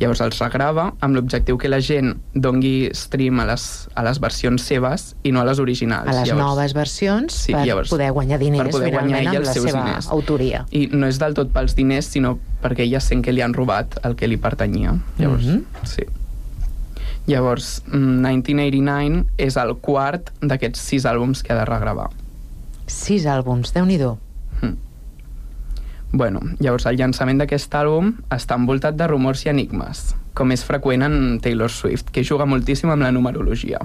[0.00, 4.62] Llavors els regrava amb l'objectiu que la gent dongui stream a les, a les versions
[4.64, 6.08] seves i no a les originals.
[6.08, 9.28] A les llavors, noves versions Sí, per llavors, poder guanyar diners per poder guanyar finalment
[9.28, 10.08] ella amb la seva diners.
[10.08, 10.64] autoria.
[10.72, 13.98] I no és del tot pels diners, sinó perquè ella sent que li han robat
[14.02, 14.96] el que li pertanyia.
[15.18, 15.64] Llavors, Mhm.
[15.84, 16.02] sí.
[17.26, 22.08] Llavors, mm, 1989 és el quart d'aquests sis àlbums que ha de regravar.
[22.86, 23.98] Sis àlbums, déu nhi
[24.62, 24.76] Mm.
[26.12, 31.04] Bueno, llavors el llançament d'aquest àlbum està envoltat de rumors i enigmes, com és freqüent
[31.06, 33.78] en Taylor Swift, que juga moltíssim amb la numerologia.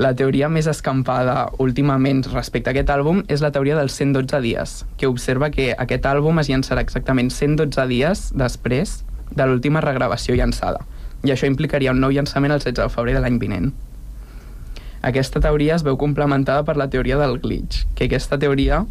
[0.00, 4.74] La teoria més escampada últimament respecte a aquest àlbum és la teoria dels 112 dies,
[5.00, 8.98] que observa que aquest àlbum es llançarà exactament 112 dies després
[9.30, 10.84] de l'última regravació llançada,
[11.24, 13.72] i això implicaria un nou llançament el 16 de febrer de l'any vinent.
[15.00, 18.82] Aquesta teoria es veu complementada per la teoria del glitch, que aquesta teoria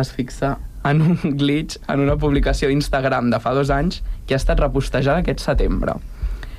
[0.00, 4.40] es fixa en un glitch en una publicació d'Instagram de fa dos anys que ha
[4.40, 5.96] estat repostejada aquest setembre.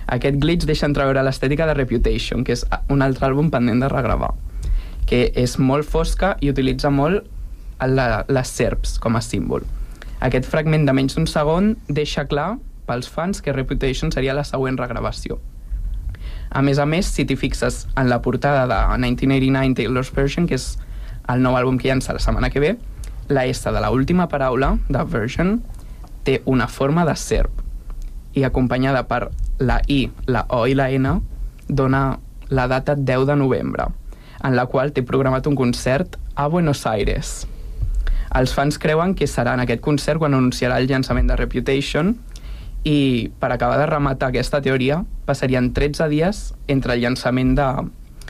[0.10, 4.32] Aquest glitch deixa entreveure l'estètica de Reputation, que és un altre àlbum pendent de regravar,
[5.06, 7.28] que és molt fosca i utilitza molt
[7.86, 9.64] la, les serps com a símbol.
[10.26, 12.58] Aquest fragment de menys d'un segon deixa clar
[12.90, 15.38] pels fans que Reputation seria la següent regravació.
[16.50, 20.58] A més a més, si t'hi fixes en la portada de 1989 Taylor's Version, que
[20.58, 20.72] és
[21.30, 22.74] el nou àlbum que llança la setmana que ve,
[23.30, 25.62] la S de la última paraula, de Version,
[26.24, 27.62] té una forma de serp
[28.34, 31.20] i acompanyada per la I, la O i la N,
[31.68, 33.86] dona la data 10 de novembre,
[34.44, 37.46] en la qual té programat un concert a Buenos Aires.
[38.36, 42.16] Els fans creuen que serà en aquest concert quan anunciarà el llançament de Reputation
[42.84, 47.68] i per acabar de rematar aquesta teoria passarien 13 dies entre el llançament de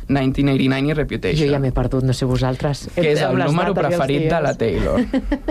[0.09, 1.47] 1989 i Reputation.
[1.47, 2.87] Jo ja m'he perdut, no sé vosaltres.
[2.95, 4.55] Que és el número preferit de la.
[4.57, 5.03] Taylor.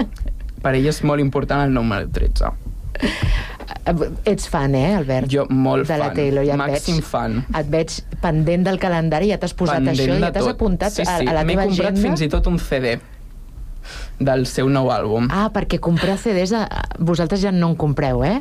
[0.64, 2.50] per ell és molt important el número 13.
[4.28, 5.30] Ets fan, eh, Albert?
[5.32, 7.38] Jo molt de la fan, Taylor, ja et màxim veig, fan.
[7.56, 11.06] Et veig pendent del calendari, ja t'has posat Pendent això, de ja t'has apuntat sí,
[11.06, 11.08] sí.
[11.08, 12.04] a, a la M'he teva comprat agenda.
[12.08, 12.98] fins i tot un CD
[14.18, 15.30] del seu nou àlbum.
[15.32, 16.66] Ah, perquè comprar CDs, a...
[16.98, 18.40] vosaltres ja no en compreu, eh?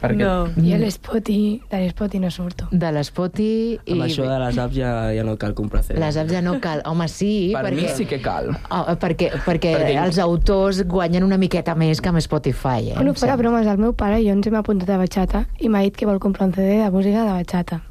[0.00, 0.16] Perquè...
[0.16, 0.48] No.
[0.64, 1.38] I a l'Spoti,
[1.70, 2.68] de l'Spoti no surto.
[2.72, 3.48] De l'Spoti
[3.84, 3.92] i...
[3.92, 5.98] Amb això de les apps ja, ja no cal comprar CD.
[6.00, 6.80] Les apps ja no cal.
[6.88, 7.76] Home, sí, Per perquè...
[7.82, 8.48] mi sí que cal.
[8.70, 12.96] Oh, perquè, perquè, Perquè- els autors guanyen una miqueta més que amb Spotify, eh?
[12.96, 13.36] Bueno, fora sembla.
[13.44, 16.08] bromes, el meu pare i jo ens hem apuntat a bachata i m'ha dit que
[16.08, 17.82] vol comprar un CD de música de bachata.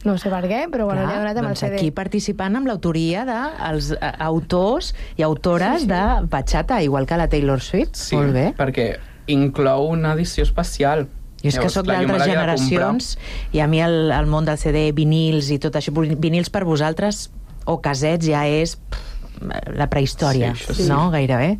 [0.00, 1.76] No sé per què, però bueno, Clar, li ha donat amb el doncs CD.
[1.76, 5.90] aquí participant amb l'autoria dels de, autors i autores sí, sí.
[5.92, 8.00] de bachata, igual que la Taylor Swift.
[8.00, 8.46] Sí, Molt bé.
[8.56, 8.94] perquè
[9.28, 11.04] inclou una edició especial.
[11.42, 13.14] Jo és que sóc d'altres generacions
[13.56, 17.30] i a mi el, el món del CD, vinils i tot això, vinils per vosaltres
[17.64, 20.88] o casets ja és pff, la prehistòria, Sí, sí.
[20.90, 21.08] no?
[21.10, 21.54] Gairebé.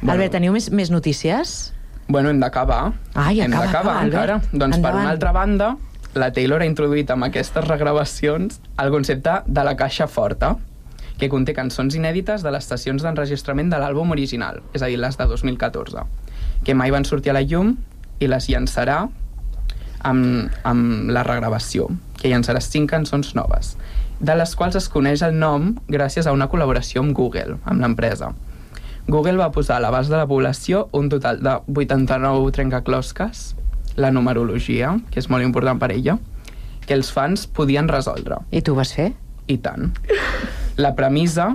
[0.00, 0.12] Bueno.
[0.12, 1.72] Albert, teniu més, més notícies?
[2.08, 2.92] Bueno, hem d'acabar.
[3.14, 4.34] Ai, hem acaba, d'acabar acaba, encara.
[4.42, 4.52] Albert.
[4.52, 5.02] Doncs per Endavant.
[5.04, 5.70] una altra banda,
[6.14, 10.54] la Taylor ha introduït amb aquestes regravacions el concepte de la caixa forta,
[11.18, 15.16] que conté cançons inèdites de les sessions d'enregistrament de l'àlbum original, és a dir, les
[15.18, 16.04] de 2014,
[16.64, 17.74] que mai van sortir a la llum
[18.18, 19.04] i les llançarà
[20.06, 23.76] amb, amb la regravació, que llançarà cinc cançons noves,
[24.20, 28.32] de les quals es coneix el nom gràcies a una col·laboració amb Google, amb l'empresa.
[29.08, 33.54] Google va posar a l'abast de la població un total de 89 trencaclosques,
[33.96, 36.18] la numerologia, que és molt important per ella,
[36.84, 38.42] que els fans podien resoldre.
[38.50, 39.12] I tu vas fer?
[39.48, 39.92] I tant.
[40.76, 41.54] La premissa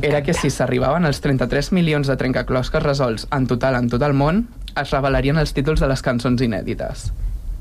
[0.00, 4.14] era que si s'arribaven als 33 milions de trencaclosques resolts en total en tot el
[4.16, 4.46] món,
[4.80, 7.10] es revelarien els títols de les cançons inèdites.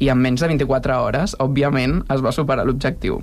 [0.02, 3.21] I en menys de 24 hores, òbviament, es va superar l'objectiu.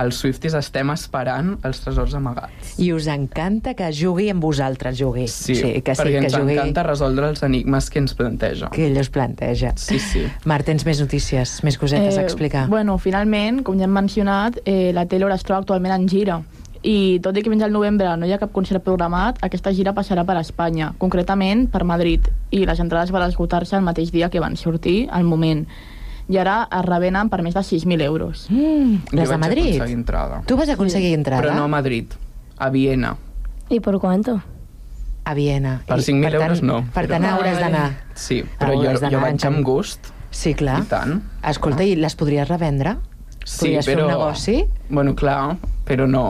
[0.00, 2.74] Els Swifties estem esperant els tresors amagats.
[2.82, 5.24] I us encanta que jugui amb vosaltres, jugui.
[5.32, 6.56] Sí, sí que sí, perquè que ens jugui...
[6.56, 8.68] encanta resoldre els enigmes que ens planteja.
[8.74, 9.72] que ell us planteja.
[9.80, 10.26] Sí, sí.
[10.44, 12.66] Marc, tens més notícies, més cosetes a explicar?
[12.72, 16.42] Bueno, finalment, com ja hem mencionat, eh, la Taylor es troba actualment en gira.
[16.86, 19.90] I tot i que fins al novembre no hi ha cap concert programat, aquesta gira
[19.96, 24.38] passarà per Espanya, concretament per Madrid, i les entrades van esgotar-se el mateix dia que
[24.40, 25.64] van sortir, al moment.
[26.30, 28.46] I ara es revenen per més de 6.000 euros.
[28.50, 29.82] Mm, les de Madrid?
[29.82, 30.42] entrada.
[30.46, 31.42] Tu vas aconseguir entrada?
[31.42, 32.06] Però no a Madrid,
[32.58, 33.16] a Viena.
[33.68, 34.40] ¿Y por cuánto?
[35.24, 35.82] A Viena.
[35.88, 37.90] Per I, 5.000 tant- euros no, Per però- tant, hauràs d'anar.
[38.14, 40.06] Sí, però jo, Hauràs jo vaig amb gust.
[40.30, 40.80] Sí, clar.
[40.82, 41.22] I tant.
[41.42, 42.96] Escolta, i les podries revendre?
[43.46, 44.06] Sí, Podries fer però...
[44.08, 44.56] un negoci?
[44.90, 45.56] Bueno, clar,
[45.86, 46.24] però no,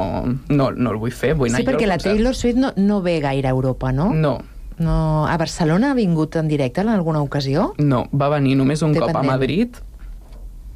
[0.53, 1.97] no, no el vull fer, vull Sí, perquè la.
[2.03, 4.11] Taylor Swift no, no ve gaire a Europa, no?
[4.13, 4.35] No,
[4.77, 4.99] no?
[5.25, 7.71] A Barcelona ha vingut en directe en alguna ocasió?
[7.81, 9.33] no, va venir només un Té cop a pendent.
[9.33, 9.81] Madrid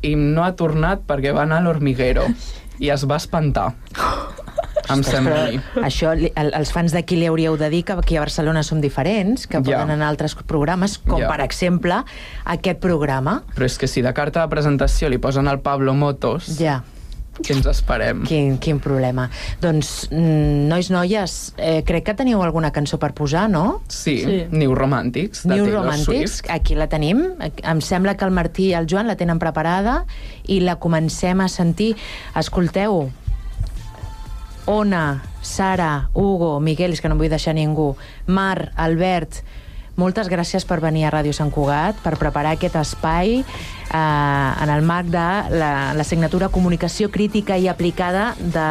[0.01, 2.25] i no ha tornat perquè va anar a l'Hormiguero
[2.81, 3.75] i es va espantar.
[4.89, 5.51] em sembla.
[5.85, 9.47] Això, el- els fans d'aquí li hauríeu de dir que aquí a Barcelona som diferents,
[9.47, 9.63] que Ja.
[9.63, 11.29] poden anar a altres programes, com Ja.
[11.29, 12.05] per exemple
[12.45, 13.43] aquest programa.
[13.55, 16.83] Però és que si de carta de presentació li posen el Pablo Motos, Ja,
[17.43, 18.23] què ens esperem?
[18.25, 19.31] quin, quin problema.
[19.61, 23.83] Doncs, mm, nois, noies, eh, crec que teniu alguna cançó per posar, no?
[23.89, 24.47] Sí, Sí.
[24.51, 26.51] New Romantics, de New Taylor Romantics, Swift.
[26.51, 27.23] aquí la tenim.
[27.63, 30.05] Em sembla que el Martí i el Joan la tenen preparada
[30.47, 31.97] i la comencem a sentir.
[32.37, 33.11] Escolteu,
[34.67, 37.95] Ona, Sara, Hugo, Miguel, és que no vull deixar ningú,
[38.27, 39.41] Mar, Albert,
[40.01, 43.45] moltes gràcies per venir a Ràdio Sant Cugat, per preparar aquest espai eh,
[43.93, 45.27] en el marc de
[45.61, 48.69] la, la Comunicació Crítica i Aplicada de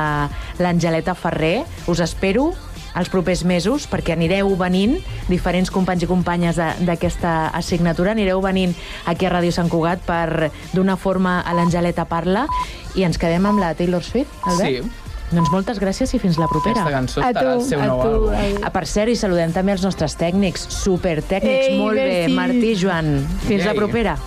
[0.63, 1.65] l'Angeleta Ferrer.
[1.87, 2.53] Us espero
[2.97, 4.97] els propers mesos, perquè anireu venint,
[5.29, 8.73] diferents companys i companyes d'aquesta assignatura, anireu venint
[9.05, 12.47] aquí a Ràdio Sant Cugat per donar forma a l'Angeleta Parla
[12.95, 14.89] i ens quedem amb la Taylor Swift, Albert?
[14.89, 16.81] Sí, Doncs moltes gràcies i fins la propera.
[16.81, 18.63] Aquesta cançó A estarà al tu, seu a nou tu, àlbum.
[18.65, 22.35] Ah, per cert, i saludem també els nostres tècnics, supertècnics, Ei, molt bé, merci.
[22.39, 23.11] Martí i Joan.
[23.45, 23.77] Fins la Ei.
[23.77, 24.17] propera.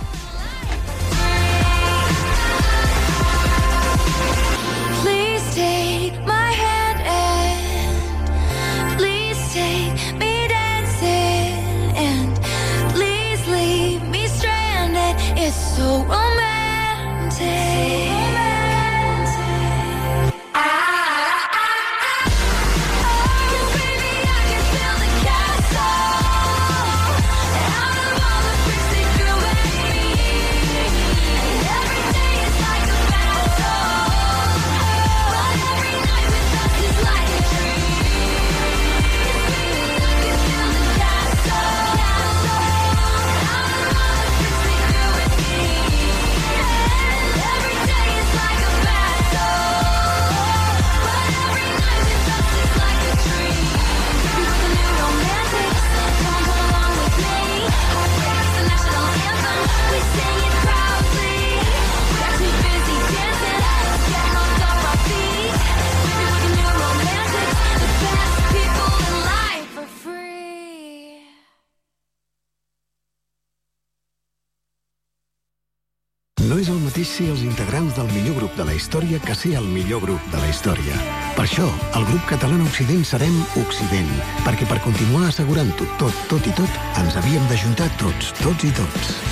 [77.02, 80.38] Ser els integrants del millor grup de la història que ser el millor grup de
[80.38, 81.00] la història.
[81.34, 81.66] Per això,
[81.98, 83.34] el grup català Occident serem
[83.64, 84.14] Occident,
[84.46, 89.31] perquè per continuar assegurant-ho tot, tot i tot, ens havíem d'ajuntar tots, tots i tots.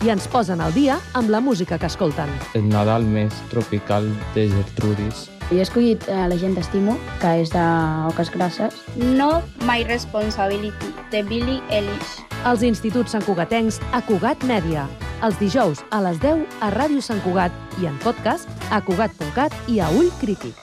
[0.01, 2.29] I ens posen al dia amb la música que escolten.
[2.57, 5.27] El Nadal més tropical de Gertrudis.
[5.51, 7.65] Jo he escollit eh, La gent t'estimo, que és de
[8.09, 8.79] Oques Grasses.
[8.97, 12.17] No My Responsibility, de Billie Eilish.
[12.49, 14.87] Els instituts santcugatencs a Cugat Mèdia.
[15.21, 19.77] Els dijous a les 10 a Ràdio Sant Cugat i en podcast a cugat.cat i
[19.85, 20.57] a Ull Crític.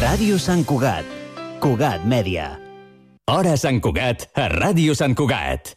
[0.00, 1.04] Ràdio Sant Cugat.
[1.60, 2.54] Cugat Mèdia.
[3.32, 5.70] Hora Sant Cugat, a Ràdio Sant Cugat.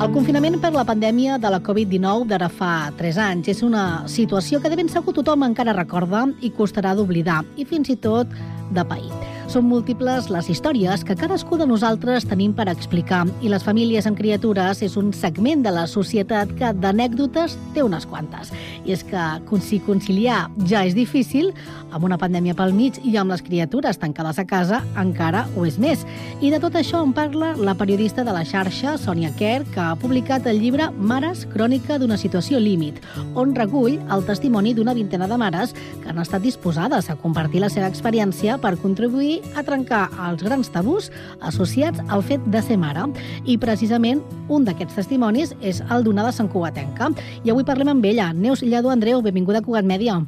[0.00, 4.56] El confinament per la pandèmia de la Covid-19 d'ara fa 3 anys és una situació
[4.56, 8.32] que de ben segur tothom encara recorda i costarà d'oblidar, i fins i tot
[8.72, 9.33] de pair.
[9.50, 14.16] Són múltiples les històries que cadascú de nosaltres tenim per explicar i les famílies amb
[14.18, 18.50] criatures és un segment de la societat que d'anècdotes té unes quantes.
[18.84, 19.24] I és que
[19.64, 21.52] si conciliar ja és difícil,
[21.94, 25.78] amb una pandèmia pel mig i amb les criatures tancades a casa encara ho és
[25.78, 26.02] més.
[26.40, 29.94] I de tot això en parla la periodista de la xarxa, Sònia Kerr, que ha
[30.00, 32.98] publicat el llibre Mares, crònica d'una situació límit,
[33.34, 37.70] on recull el testimoni d'una vintena de mares que han estat disposades a compartir la
[37.70, 43.06] seva experiència per contribuir a trencar els grans tabús associats al fet de ser mare.
[43.44, 47.10] I precisament un d'aquests testimonis és el d'una de Sant Cugatenca.
[47.42, 48.32] I avui parlem amb ella.
[48.32, 50.20] Neus Lladó Andreu, benvinguda a Cugat Mèdia.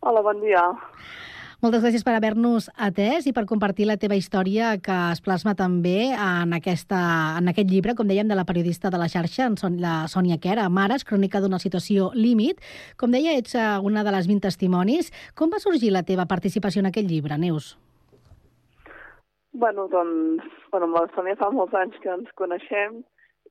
[0.00, 0.62] Hola, bon dia.
[1.66, 6.12] Moltes gràcies per haver-nos atès i per compartir la teva història que es plasma també
[6.12, 7.00] en, aquesta,
[7.40, 10.36] en aquest llibre, com dèiem, de la periodista de la xarxa, en Son, la Sònia
[10.38, 12.62] Quera, Mares, crònica d'una situació límit.
[13.02, 15.10] Com deia, ets eh, una de les 20 testimonis.
[15.34, 17.72] Com va sorgir la teva participació en aquest llibre, Neus?
[19.50, 23.00] Bueno, doncs, bueno, amb la Sònia fa molts anys que ens coneixem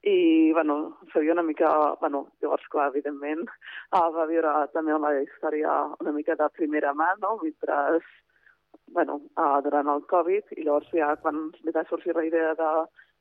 [0.06, 3.48] i, bueno, sabia una mica, bueno, llavors, clar, evidentment,
[3.90, 8.00] uh, va viure també la història una mica de primera mà, no?, mentre,
[8.94, 12.70] bueno, uh, durant el Covid, i llavors ja quan li va sorgir la idea de,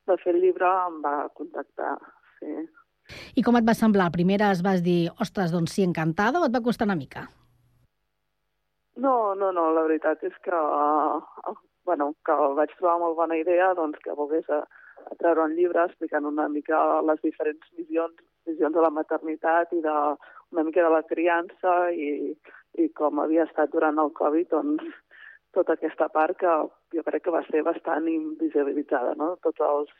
[0.05, 1.97] de fer el llibre em va contactar,
[2.37, 2.53] sí.
[3.37, 4.11] I com et va semblar?
[4.13, 7.25] Primera es vas dir, ostres, doncs sí, encantada, o et va costar una mica?
[9.01, 13.73] No, no, no, la veritat és que, uh, bueno, que vaig trobar molt bona idea
[13.73, 14.61] doncs, que volgués a,
[15.11, 16.79] a treure un llibre explicant una mica
[17.09, 18.15] les diferents visions,
[18.49, 19.95] visions de la maternitat i de,
[20.55, 22.33] una mica de la criança i,
[22.81, 24.83] i com havia estat durant el Covid, doncs,
[25.55, 26.53] tota aquesta part que
[26.95, 29.35] jo crec que va ser bastant invisibilitzada, no?
[29.45, 29.91] Tots els,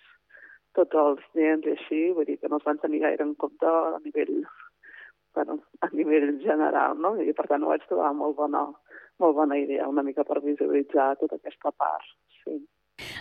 [0.76, 3.72] tots els nens i així, vull dir que no es van tenir gaire en compte
[3.72, 4.42] a nivell
[5.36, 7.16] bueno, a nivell general, no?
[7.20, 8.64] I per tant ho vaig trobar molt bona,
[9.20, 12.08] molt bona idea, una mica per visibilitzar tota aquesta part,
[12.44, 12.56] sí.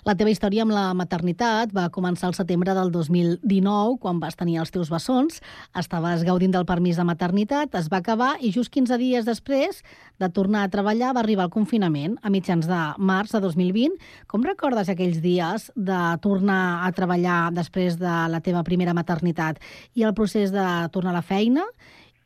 [0.04, 4.58] La teva història amb la maternitat va començar al setembre del 2019, quan vas tenir
[4.60, 5.40] els teus bessons,
[5.80, 9.80] estaves gaudint del permís de maternitat, es va acabar i just 15 dies després
[10.20, 13.96] de tornar a treballar va arribar el confinament, a mitjans de març de 2020.
[14.28, 19.62] Com recordes aquells dies de tornar a treballar després de la teva primera maternitat
[19.94, 21.64] i el procés de tornar a la feina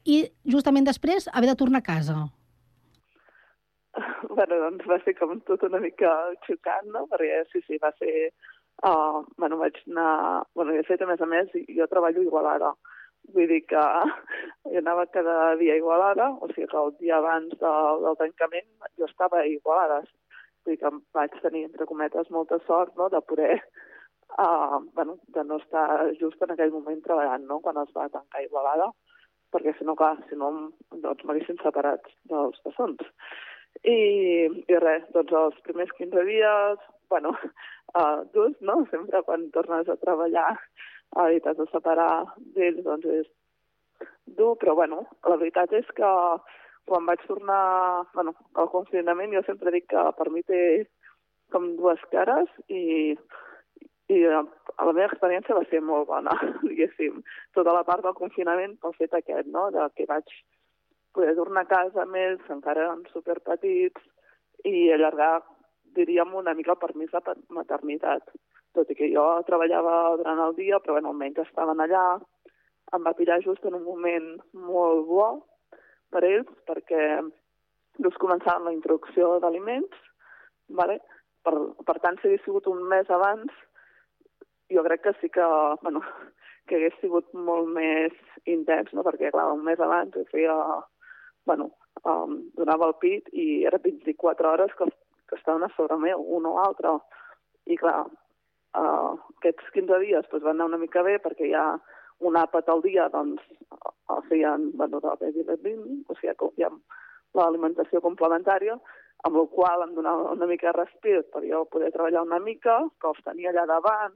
[0.04, 2.18] i justament després haver de tornar a casa?
[4.38, 6.12] Bueno, doncs va ser com tot una mica
[6.46, 7.06] xocant, no?
[7.10, 8.30] Perquè sí, sí, va ser...
[8.86, 10.44] Uh, bueno, vaig anar...
[10.54, 12.72] Bueno, de fet, a més a més, jo treballo a Igualada.
[13.34, 13.82] Vull dir que
[14.72, 17.74] jo anava cada dia a Igualada, o sigui que el dia abans de,
[18.04, 18.70] del tancament
[19.00, 20.00] jo estava a Igualada.
[20.62, 23.10] Vull dir que vaig tenir, entre cometes, molta sort no?
[23.10, 23.58] de poder
[24.38, 27.60] uh, bueno, de no estar just en aquell moment treballant, no?
[27.64, 28.92] quan es va tancar Igualada,
[29.52, 30.50] perquè si no, clar, si no,
[31.04, 33.02] doncs m'haguessin separat dels bessons.
[33.84, 33.98] I,
[34.66, 37.34] I res, doncs els primers 15 dies, bueno,
[37.98, 38.80] uh, durs, no?
[38.90, 42.12] Sempre quan tornes a treballar uh, i t'has de separar
[42.56, 43.28] d'ells, doncs és
[44.38, 46.12] dur, però bueno, la veritat és que
[46.88, 50.60] quan vaig tornar bueno, al confinament jo sempre dic que per mi té
[51.52, 53.16] com dues cares i,
[54.12, 54.42] i eh,
[54.78, 56.34] la meva experiència va ser molt bona,
[56.68, 57.22] diguéssim.
[57.56, 60.32] Tota la part del confinament pel fet aquest, no?, de que vaig
[61.18, 64.04] poder tornar a casa amb ells, encara eren superpetits,
[64.70, 65.42] i allargar,
[65.98, 68.30] diríem, una mica el permís de maternitat.
[68.76, 72.06] Tot i que jo treballava durant el dia, però bueno, almenys estaven allà.
[72.94, 75.28] Em va pillar just en un moment molt bo
[76.14, 77.04] per ells, perquè
[77.98, 80.04] just començaven la introducció d'aliments,
[80.70, 81.00] vale?
[81.44, 81.54] per,
[81.86, 83.54] per tant, si hagués sigut un mes abans,
[84.74, 85.46] jo crec que sí que,
[85.82, 86.02] bueno,
[86.68, 88.14] que hagués sigut molt més
[88.44, 89.04] intens, no?
[89.06, 90.56] perquè, clar, un mes abans jo feia,
[91.48, 91.70] bueno,
[92.04, 94.88] um, donava el pit i era 24 hores que,
[95.28, 96.98] que estaven a sobre meu, un o altre.
[97.68, 98.04] I, clar,
[98.76, 101.64] uh, aquests 15 dies doncs, van anar una mica bé perquè ja
[102.28, 103.42] un àpat al dia, doncs,
[104.14, 106.70] el feien, bueno, del baby weaning, o sigui, que ja
[107.38, 108.78] l'alimentació complementària,
[109.26, 112.80] amb la qual em donava una mica de respir per jo poder treballar una mica,
[113.00, 114.14] que els tenia allà davant,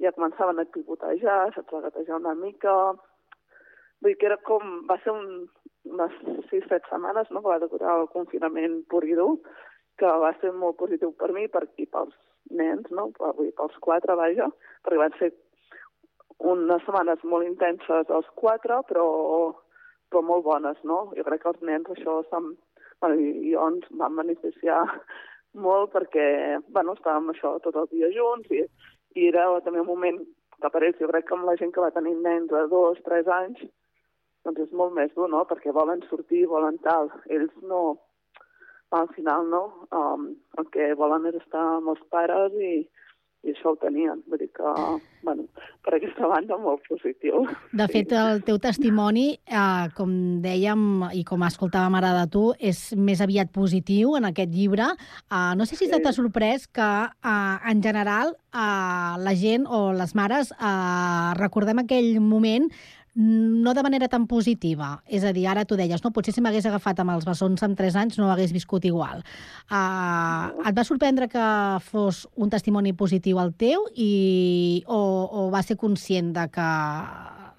[0.00, 2.74] ja començaven a pivotejar, a tragatejar una mica...
[4.00, 4.80] Vull dir que era com...
[4.88, 5.48] Va ser un,
[5.90, 6.16] unes
[6.50, 9.34] 6-7 setmanes no, que va durar el confinament pur i dur,
[10.00, 12.16] que va ser molt positiu per mi per, i pels
[12.56, 13.10] nens, no?
[13.18, 14.48] vull dir, pels quatre, vaja,
[14.84, 15.30] perquè van ser
[16.52, 19.06] unes setmanes molt intenses els quatre, però,
[20.08, 21.02] però molt bones, no?
[21.16, 22.54] Jo crec que els nens això se'm...
[23.00, 24.80] Bueno, i jo ens vam beneficiar
[25.64, 28.60] molt perquè, bueno, estàvem això tot el dia junts i,
[29.16, 30.20] i era també un moment
[30.60, 33.00] que per ells, jo crec que amb la gent que va tenir nens de dos,
[33.06, 33.62] tres anys,
[34.44, 35.42] doncs és molt més dur, no?
[35.48, 37.10] Perquè volen sortir, volen tal.
[37.28, 37.98] Ells no,
[38.90, 39.64] al final, no?
[39.94, 42.72] Um, el que volen és estar amb els pares i,
[43.46, 44.20] i això ho tenien.
[44.28, 44.72] Vull dir que,
[45.24, 45.46] bueno,
[45.84, 47.46] per aquesta banda, molt positiu.
[47.76, 50.12] De fet, el teu testimoni, eh, com
[50.44, 54.90] dèiem i com escoltàvem ara de tu, és més aviat positiu en aquest llibre.
[55.30, 55.92] Eh, no sé si sí.
[56.02, 62.18] t'ha sorprès que, eh, en general, eh, la gent o les mares eh, recordem aquell
[62.20, 62.68] moment
[63.14, 65.02] no de manera tan positiva.
[65.06, 67.78] És a dir, ara tu deies, no, potser si m'hagués agafat amb els bessons amb
[67.78, 69.24] 3 anys no hagués viscut igual.
[69.70, 71.46] Uh, et va sorprendre que
[71.90, 76.70] fos un testimoni positiu el teu i, o, o va ser conscient de que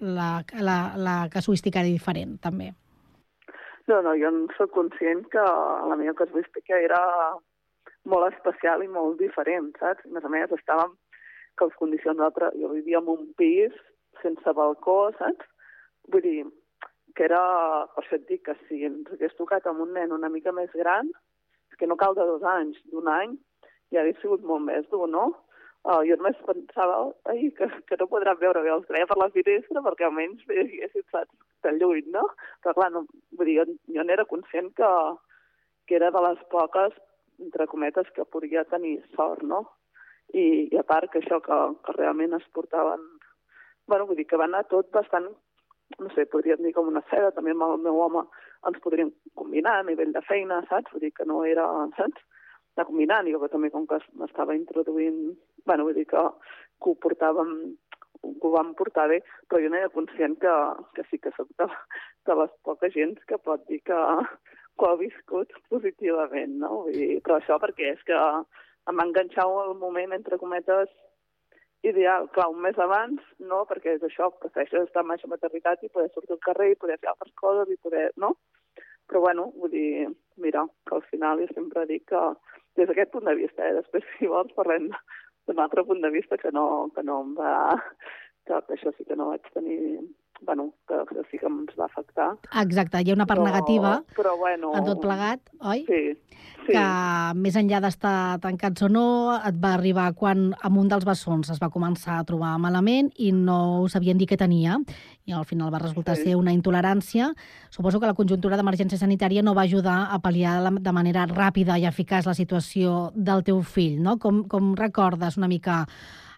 [0.02, 2.72] la, la, la casuística era diferent, també?
[3.89, 7.02] No, no, jo no soc conscient que la meva casuística era
[8.08, 10.06] molt especial i molt diferent, saps?
[10.08, 10.95] A més a més, estàvem
[11.60, 12.54] que les condicions d'altre...
[12.58, 13.76] Jo vivia en un pis
[14.24, 15.47] sense balcó, saps?
[16.11, 16.39] Vull dir,
[17.15, 17.41] que era,
[17.93, 20.72] per això et dic que si ens hagués tocat amb un nen una mica més
[20.78, 21.11] gran,
[21.80, 23.38] que no cal de dos anys, d'un any,
[23.91, 25.32] ja hauria sigut molt més dur, no?
[25.82, 26.97] Uh, jo només pensava
[27.32, 31.05] ai, que, que no podran veure bé els treia per la finestra perquè almenys haguessin
[31.09, 31.34] saps
[31.65, 32.28] de lluny, no?
[32.61, 33.07] Però clar, no,
[33.38, 34.91] vull dir, jo, jo n'era conscient que,
[35.89, 36.93] que era de les poques,
[37.41, 39.63] entre cometes, que podia tenir sort, no?
[40.38, 43.01] I, i a part que això, que, que realment es portaven
[43.91, 45.27] bueno, vull dir que va anar tot bastant,
[45.99, 48.23] no sé, podríem dir com una seda, també amb el meu home
[48.69, 50.93] ens podríem combinar a nivell de feina, saps?
[50.93, 51.67] Vull dir que no era,
[51.97, 52.23] saps?
[52.79, 55.33] De combinar, i jo també com que m'estava introduint,
[55.67, 56.23] bueno, vull dir que,
[56.79, 57.51] que ho portàvem
[58.21, 59.19] que ho vam portar bé,
[59.49, 60.55] però jo no era conscient que,
[60.95, 61.67] que sí que soc de,
[62.29, 63.97] de les poques gent que pot dir que,
[64.77, 66.83] que ho ha viscut positivament, no?
[66.85, 70.93] Vull dir, però això perquè és que em va enganxar el moment, entre cometes,
[71.84, 72.29] ideal.
[72.36, 76.09] Clar, un mes abans, no, perquè és això, prefereixes estar amb aquesta maternitat i poder
[76.13, 78.36] sortir al carrer i poder fer altres coses i poder, no?
[79.09, 80.07] Però bueno, vull dir,
[80.39, 82.21] mira, que al final jo sempre dic que
[82.79, 84.89] des d'aquest punt de vista, eh, després si vols parlem
[85.47, 86.65] d'un altre punt de vista que no,
[86.95, 87.53] que no em va...
[88.47, 89.82] que, que això sí que no vaig tenir
[90.41, 90.95] bueno, que,
[91.29, 92.31] sí que ens va afectar.
[92.63, 95.85] Exacte, hi ha una part Però- negativa però bueno, en tot plegat, oi?
[95.87, 96.01] Sí,
[96.65, 96.71] sí.
[96.73, 96.85] Que
[97.37, 99.05] més enllà d'estar tancats o no,
[99.37, 103.31] et va arribar quan amb un dels bessons es va començar a trobar malament i
[103.31, 104.77] no sabien dir què tenia
[105.25, 106.23] i al final va resultar Sí.
[106.23, 107.33] ser una intolerància.
[107.69, 111.85] Suposo que la conjuntura d'emergència sanitària no va ajudar a pal·liar de manera ràpida i
[111.85, 114.17] eficaç la situació del teu fill, no?
[114.17, 115.85] Com, com recordes una mica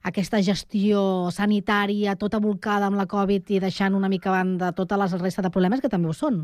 [0.03, 4.99] aquesta gestió sanitària tota volcada amb la Covid i deixant una mica a banda tota
[4.99, 6.43] la resta de problemes que també ho són?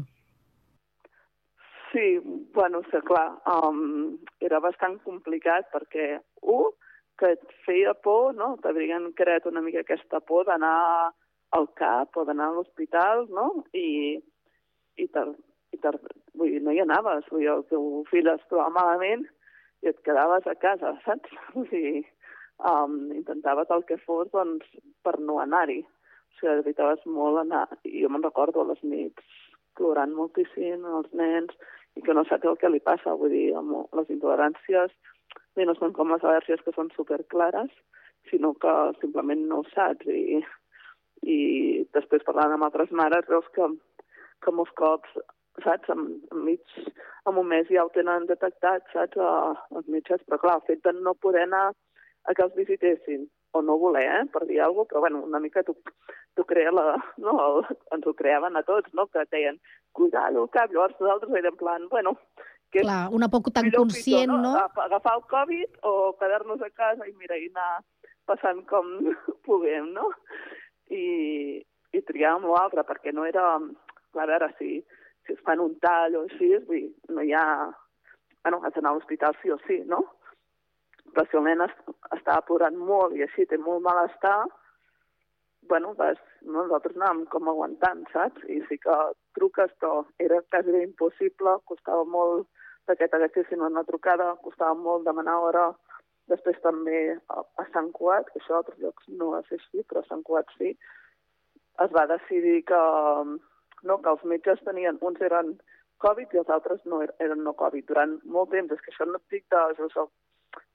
[1.92, 2.20] Sí,
[2.54, 6.70] bueno, sí, clar, um, era bastant complicat perquè, un,
[7.20, 8.54] que et feia por, no?
[8.64, 11.12] T'havien creat una mica aquesta por d'anar
[11.58, 13.48] al CAP o d'anar a l'hospital, no?
[13.74, 14.20] I,
[15.02, 15.26] i, tar,
[15.74, 15.96] i tar,
[16.38, 19.26] vull dir, no hi anaves, vull dir, el teu fill es trobava malament
[19.84, 21.36] i et quedaves a casa, saps?
[21.56, 22.06] Vull dir,
[22.60, 24.68] um, intentaves el que fos, doncs,
[25.04, 25.82] per no anar-hi.
[25.84, 27.68] O sigui, evitaves molt anar...
[27.84, 29.38] I jo me'n recordo a les nits
[29.80, 31.56] plorant moltíssim els nens
[31.98, 34.94] i que no saps el que li passa, vull dir, amb les intoleràncies,
[35.56, 37.72] bé, no són com les al·lèrgies que són superclares,
[38.30, 40.08] sinó que simplement no ho saps.
[40.08, 40.40] I,
[41.28, 41.40] i
[41.96, 43.68] després parlant amb altres mares veus que,
[44.46, 45.20] que molts cops,
[45.64, 46.80] saps, en, en mig,
[47.28, 50.86] en un mes ja ho tenen detectat, saps, a, els metges, però clar, el fet
[50.86, 51.70] de no poder anar
[52.26, 55.40] a que els visitessin, o no voler, eh, per dir alguna cosa, però bueno, una
[55.40, 55.76] mica tu,
[56.36, 59.60] tu crea la, no, el, ens ho creaven a tots, no?, que deien,
[59.92, 62.18] cuidado el cap, llavors nosaltres érem plan, bueno,
[62.72, 64.52] que Clar, una por tan conscient, pitjor, no?
[64.56, 67.82] Agafar, agafar el Covid o quedar-nos a casa i mira, i anar
[68.30, 68.86] passant com
[69.48, 70.12] puguem, no?
[70.94, 71.64] I,
[71.94, 73.56] i triàvem l'altre, perquè no era...
[74.14, 74.80] Clar, a veure, si,
[75.26, 77.46] si es fan un tall o així, vull dir, no hi ha...
[78.46, 80.04] Bueno, has d'anar a l'hospital sí o sí, no?
[81.14, 81.76] Però si el nen es,
[82.18, 84.46] estava plorant molt i així té molt malestar,
[85.70, 88.46] bueno, vas, no, nosaltres anàvem com aguantant, saps?
[88.50, 88.96] I sí que
[89.38, 92.48] truques, però era quasi impossible, costava molt
[92.90, 95.68] que t'agafessin una trucada, costava molt demanar hora.
[96.30, 99.84] Després també a, a Sant Cugat, que això a altres llocs no va ser així,
[99.90, 100.76] però a Sant Cugat sí,
[101.86, 102.82] es va decidir que,
[103.84, 105.56] no, que els metges tenien, uns eren
[106.02, 107.86] Covid i els altres no er- eren no Covid.
[107.90, 110.06] Durant molt temps, és que això no et dic de, això,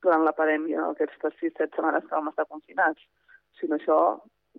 [0.05, 3.03] durant la pandèmia, aquestes 6-7 setmanes que vam estar confinats,
[3.59, 3.99] sinó això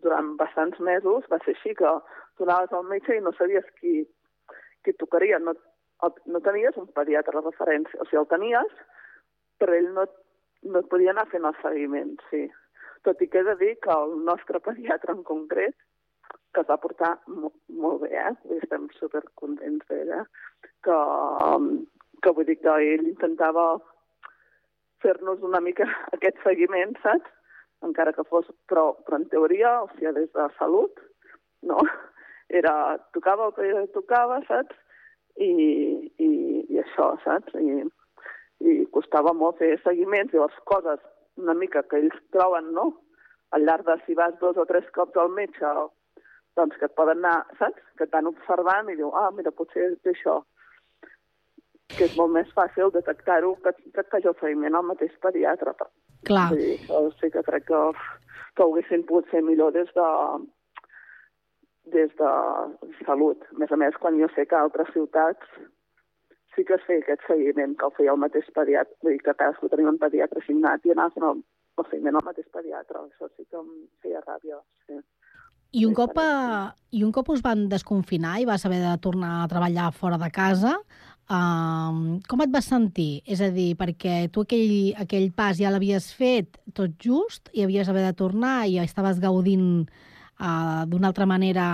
[0.04, 1.94] durant bastants mesos va ser així, que
[2.36, 4.04] tu anaves al metge i no sabies qui,
[4.84, 5.40] qui et tocaria.
[5.40, 5.56] No,
[6.34, 8.78] no tenies un pediatre de referència, o sigui, el tenies,
[9.62, 10.06] però ell no,
[10.68, 12.46] no et podia anar fent el seguiment, sí.
[13.08, 15.76] Tot i que he de dir que el nostre pediatre en concret,
[16.56, 18.32] que es va portar mo molt bé, eh?
[18.58, 20.24] Estem supercontents d'ell, eh?
[20.88, 20.96] Que,
[22.24, 23.66] que vull dir que ell intentava
[25.04, 25.88] fer-nos una mica
[26.18, 27.32] aquest seguiment, saps?
[27.86, 31.02] Encara que fos, però, però en teoria, o sigui, des de salut,
[31.64, 31.82] no?
[32.60, 34.78] Era, tocava el que tocava, saps?
[35.42, 35.50] I,
[36.22, 36.30] i,
[36.72, 37.58] i això, saps?
[37.60, 37.84] I,
[38.64, 41.02] i costava molt fer seguiments, llavors coses
[41.42, 42.92] una mica que ells troben, no?
[43.56, 45.72] Al llarg de si vas dos o tres cops al metge,
[46.56, 47.82] doncs que et poden anar, saps?
[47.98, 50.40] Que et van observant i diu, ah, mira, potser és això.
[51.94, 55.76] Que és molt més fàcil detectar-ho que, que el seguiment al mateix pediatre.
[56.26, 56.50] Clar.
[56.52, 57.82] Vull dir, això sí que crec que,
[58.58, 60.10] que ho haguessin pogut fer millor des de,
[61.94, 62.32] des de
[63.06, 63.46] salut.
[63.54, 65.58] A més a més, quan jo sé que a altres ciutats
[66.56, 69.34] sí que es feia aquest seguiment, que el feia el mateix pediatre, vull dir que
[69.34, 71.44] cadascú tenia un pediatre assignat i anava fent el,
[71.82, 73.04] el seguiment al mateix pediatre.
[73.04, 73.70] Això sí que em
[74.04, 75.02] feia ràbia, sí.
[75.76, 76.16] I un, cop,
[76.96, 80.30] I un cop us van desconfinar i vas haver de tornar a treballar fora de
[80.32, 80.78] casa,
[81.30, 83.22] eh, com et vas sentir?
[83.26, 87.90] És a dir, perquè tu aquell, aquell pas ja l'havies fet tot just i havies
[87.90, 89.86] haver de tornar i estaves gaudint
[90.40, 91.70] eh, d'una altra manera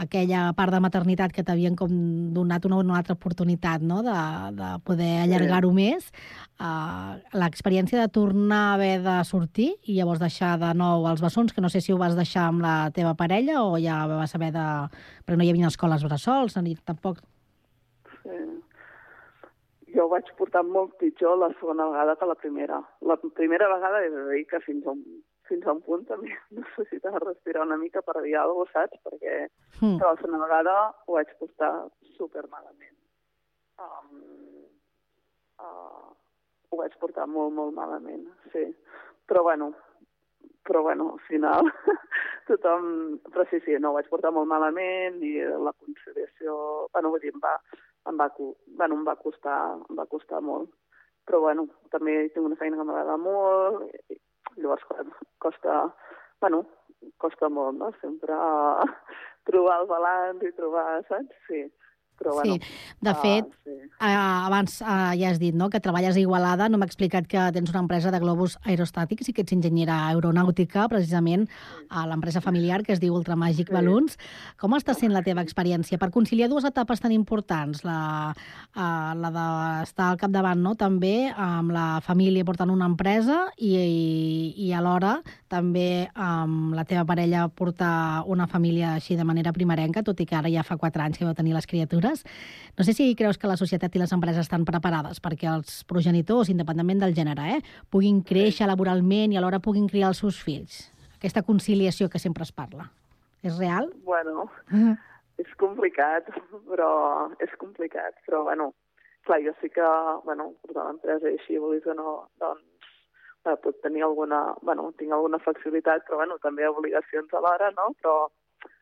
[0.00, 1.90] aquella part de maternitat que t'havien com
[2.34, 4.00] donat una, una altra oportunitat no?
[4.06, 4.16] de,
[4.56, 6.08] de poder allargar-ho més.
[6.60, 11.52] Uh, L'experiència de tornar a haver de sortir i llavors deixar de nou els bessons,
[11.52, 14.52] que no sé si ho vas deixar amb la teva parella o ja vas haver
[14.56, 14.68] de...
[15.26, 17.20] Però no hi havia escoles bressols, ni tampoc...
[18.22, 18.38] Sí.
[19.94, 22.78] Jo ho vaig portar molt pitjor la segona vegada que la primera.
[23.02, 25.00] La primera vegada he de dir que fins a un,
[25.50, 29.02] fins a un punt també necessitava respirar una mica per dir alguna cosa, saps?
[29.08, 29.48] Perquè
[29.80, 29.96] Mm.
[29.96, 30.72] la segona vegada
[31.06, 31.70] ho vaig portar
[32.18, 32.96] super malament.
[33.80, 34.18] Um,
[35.56, 36.10] uh,
[36.68, 38.66] ho vaig portar molt, molt malament, sí.
[39.24, 39.70] Però bueno,
[40.68, 41.70] però bueno, al final
[42.50, 43.18] tothom...
[43.32, 46.58] Però sí, sí, no, ho vaig portar molt malament i la conciliació...
[46.92, 47.54] Bueno, vull dir, va,
[48.08, 50.70] em va, bueno, em va, costar, em va costar molt.
[51.28, 54.18] Però bueno, també tinc una feina que m'agrada molt, i,
[54.56, 54.86] llavors
[55.38, 55.82] costa,
[56.40, 56.64] bueno,
[57.22, 57.90] costa molt, no?
[58.00, 58.38] Sempre
[59.50, 61.44] trobar el balanç i trobar, saps?
[61.48, 61.64] Sí.
[62.20, 62.60] Però bueno, Sí,
[63.00, 63.70] de ah, fet, sí.
[63.72, 67.46] eh, abans eh, ja has dit no, que treballes a Igualada, no m'ha explicat que
[67.56, 71.46] tens una empresa de globus aerostàtics i que ets enginyera aeronàutica, precisament
[71.88, 73.74] a l'empresa familiar que es diu Ultramàgic Sí.
[73.74, 74.18] Balloons.
[74.60, 78.34] Com està sent la teva experiència per conciliar dues etapes tan importants, la,
[78.76, 80.74] eh, la d'estar al capdavant no?
[80.76, 87.06] també amb la família portant una empresa i, i, i alhora també amb la teva
[87.08, 91.02] parella portar una família així de manera primerenca, tot i que ara ja fa quatre
[91.02, 92.09] anys que vau tenir les criatures.
[92.78, 96.50] No sé si creus que la societat i les empreses estan preparades perquè els progenitors,
[96.52, 100.88] independentment del gènere, eh, puguin créixer laboralment i alhora puguin criar els seus fills.
[101.18, 102.90] Aquesta conciliació que sempre es parla.
[103.42, 103.90] És real?
[104.04, 104.48] Bueno,
[105.40, 106.28] és complicat,
[106.70, 106.90] però
[107.40, 108.16] és complicat.
[108.26, 108.70] Però, bueno,
[109.28, 109.86] clar, jo sí que,
[110.26, 112.90] bueno, portar l'empresa i així, vulguis o no, doncs,
[113.46, 117.90] eh, puc tenir alguna, bueno, tinc alguna flexibilitat, però, bueno, també obligacions alhora, no?
[118.00, 118.16] Però,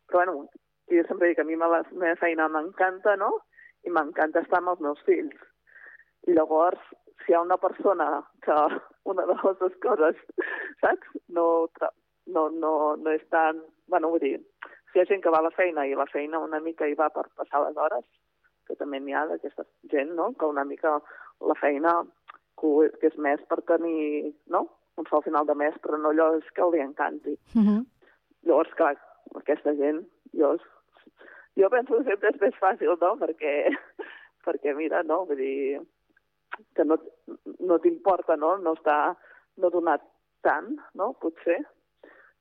[0.08, 0.48] però bueno,
[0.90, 3.30] jo sempre dic que a mi me la meva feina m'encanta, no?
[3.84, 5.36] I m'encanta estar amb els meus fills.
[6.26, 6.80] I llavors,
[7.24, 8.08] si hi ha una persona
[8.44, 8.56] que
[9.12, 10.20] una de les dues coses,
[10.82, 11.18] saps?
[11.28, 11.68] No,
[12.26, 13.60] no, no, no és tan...
[13.88, 14.36] Bueno, vull dir,
[14.92, 16.96] si hi ha gent que va a la feina i la feina una mica hi
[16.98, 18.04] va per passar les hores,
[18.68, 20.98] que també n'hi ha d'aquesta gent, no?, que una mica
[21.40, 21.94] la feina
[22.60, 24.66] que, que és més per tenir, no?,
[24.98, 27.36] un sol final de mes, però no allò és que li encanti.
[27.54, 27.80] Uh -huh.
[28.48, 28.96] Llavors, clar,
[29.40, 30.02] aquesta gent,
[30.34, 30.56] jo,
[31.58, 33.54] jo penso que sempre és més fàcil, no?, perquè,
[34.46, 35.80] perquè mira, no?, vull dir,
[36.76, 36.98] que no,
[37.58, 38.98] no t'importa, no?, no està,
[39.58, 39.98] no donar
[40.46, 41.58] tant, no?, potser,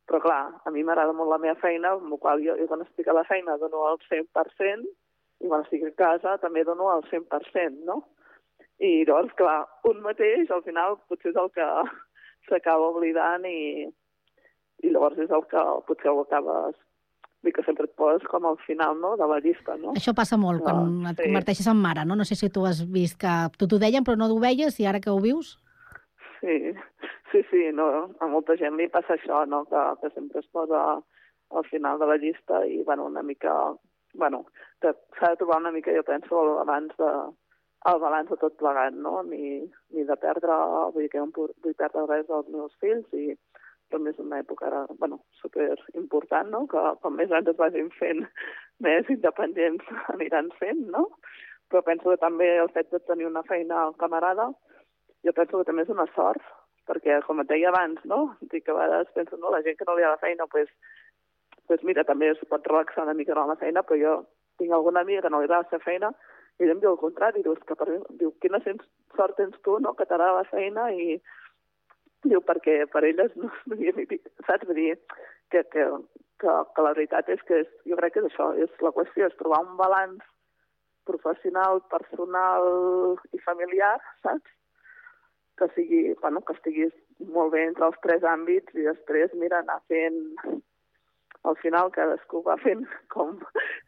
[0.08, 2.86] però clar, a mi m'agrada molt la meva feina, amb la qual jo, jo quan
[2.86, 4.86] estic a la feina dono el 100%,
[5.44, 8.00] i quan estic a casa també dono el 100%, no?
[8.80, 9.60] I llavors, clar,
[9.90, 11.68] un mateix al final potser és el que
[12.48, 13.88] s'acaba oblidant i,
[14.86, 16.78] i llavors és el que potser ho acabes
[17.48, 19.96] vull que sempre et poses com al final no, de la llista, no?
[19.96, 21.30] Això passa molt quan Ah, et sí.
[21.30, 22.20] converteixes en mare, no?
[22.20, 24.86] No sé si tu has vist que tu t'ho deien però no t'ho veies i
[24.86, 25.56] ara que ho vius...
[26.38, 26.54] Sí,
[27.32, 27.88] sí, sí, no,
[28.22, 29.64] a molta gent li passa això, no?
[29.66, 31.02] que, que sempre es posa
[31.50, 33.54] al final de la llista i, bueno, una mica,
[34.14, 34.44] bueno,
[34.84, 37.10] s'ha de trobar una mica, jo penso, el balanç de,
[37.90, 39.24] el balanç de tot plegat, no?
[39.24, 39.64] Ni,
[39.96, 40.60] ni de perdre,
[40.94, 43.34] vull dir que no vull perdre res dels meus fills i
[43.94, 46.66] també és una època ara, bueno, super important, no?
[46.72, 48.24] Que com més anys es vagin fent,
[48.88, 51.08] més independents aniran fent, no?
[51.72, 54.52] Però penso que també el fet de tenir una feina que m'agrada,
[55.26, 56.44] jo penso que també és una sort,
[56.88, 58.22] perquè, com et deia abans, no?
[58.54, 60.72] Dic que a vegades penso, no, la gent que no li ha la feina, pues,
[61.68, 64.14] pues mira, també es pot relaxar una mica amb la feina, però jo
[64.58, 66.14] tinc alguna amiga que no li agrada la seva feina
[66.58, 69.78] i ella em diu el contrari, diu, que per mi, diu, quina sort tens tu,
[69.84, 71.20] no?, que t'agrada la feina i
[72.26, 74.66] diu, perquè per elles no, no hi ha ni pi- saps?
[74.68, 74.96] Vull dir,
[75.52, 75.86] que, que,
[76.42, 79.28] que, que la veritat és que és, jo crec que és això, és la qüestió,
[79.30, 80.24] és trobar un balanç
[81.08, 82.66] professional, personal
[83.34, 84.50] i familiar, saps?
[85.58, 86.94] Que sigui, bueno, que estiguis
[87.34, 90.20] molt bé entre els tres àmbits i després, mira, anar fent
[91.48, 93.38] al final cadascú va fent com,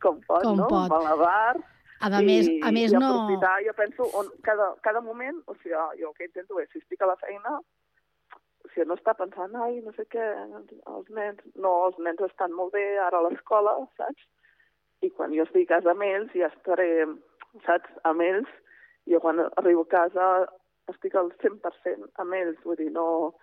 [0.01, 0.69] com pot, Com no?
[0.71, 0.89] pot.
[0.93, 1.57] Malabar,
[1.99, 3.09] A més, a més i no...
[3.11, 6.79] aprofitar, jo penso, on, cada, cada moment, o sigui, jo el que intento és, si
[6.79, 7.57] estic a la feina,
[8.69, 10.25] o sigui, no està pensant, ai, no sé què,
[10.93, 14.27] els nens, no, els nens estan molt bé ara a l'escola, saps?
[15.01, 17.05] I quan jo estic a casa amb ells, ja estaré,
[17.65, 18.49] saps, amb ells,
[19.07, 20.25] i jo quan arribo a casa
[20.91, 23.35] estic al 100% amb ells, vull dir, no...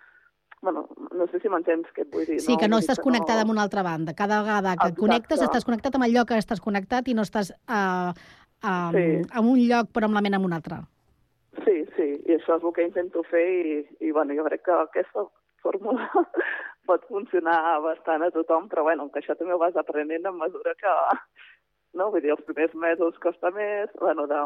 [0.59, 2.39] Bueno, no sé si m'entens què et vull dir.
[2.41, 4.15] Sí, que no Vull dir estàs connectada amb una altra banda.
[4.17, 5.01] Cada vegada que et Exacte.
[5.03, 9.03] connectes, estàs connectat amb lloc que estàs connectat i no estàs uh, uh, Sí.
[9.21, 10.79] en un lloc però amb la ment en un altre.
[12.27, 15.23] I això és el que intento fer i, i bueno, jo crec que aquesta
[15.63, 16.07] fórmula
[16.89, 20.75] pot funcionar bastant a tothom, però bueno, que això també ho vas aprenent a mesura
[20.79, 20.93] que,
[21.99, 22.11] no?
[22.11, 24.43] Vull dir, els primers mesos costa més, bueno, de,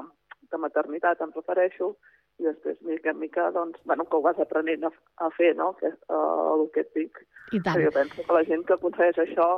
[0.54, 1.94] de maternitat em refereixo,
[2.42, 4.94] i després, mica en mica, doncs, bueno, que ho vas aprenent a,
[5.26, 7.22] a fer, no?, que, uh, el que et dic.
[7.54, 7.82] I tant.
[7.84, 9.50] Jo penso que la gent que aconsegueix això,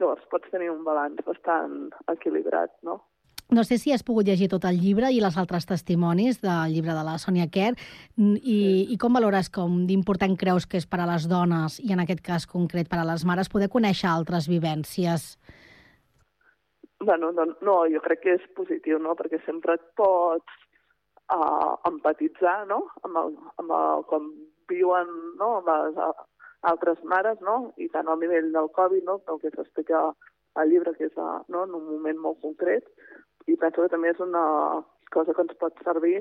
[0.00, 1.76] llavors pots tenir un balanç bastant
[2.12, 3.00] equilibrat, no?
[3.48, 6.96] No sé si has pogut llegir tot el llibre i els altres testimonis del llibre
[6.96, 7.76] de la Sònia Kerr
[8.18, 8.58] mm, i,
[8.90, 12.24] i com valores com d'important creus que és per a les dones i en aquest
[12.26, 15.36] cas concret per a les mares poder conèixer altres vivències?
[16.98, 20.60] Bueno, no, no, jo crec que és positiu, no?, perquè sempre et pots
[21.30, 24.32] uh, empatitzar, no?, amb el, amb el, com
[24.72, 26.00] viuen, no?, amb les,
[26.66, 27.72] altres mares, no?
[27.78, 29.20] I tant al nivell del Covid, no?
[29.30, 30.00] El que s'explica
[30.56, 31.64] al llibre, que és a, no?
[31.66, 32.86] en un moment molt concret,
[33.46, 34.44] i penso que també és una
[35.14, 36.18] cosa que ens pot servir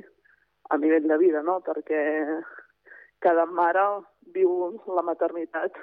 [0.70, 1.60] a nivell de vida, no?
[1.66, 2.02] Perquè
[3.26, 3.84] cada mare
[4.36, 5.78] viu la maternitat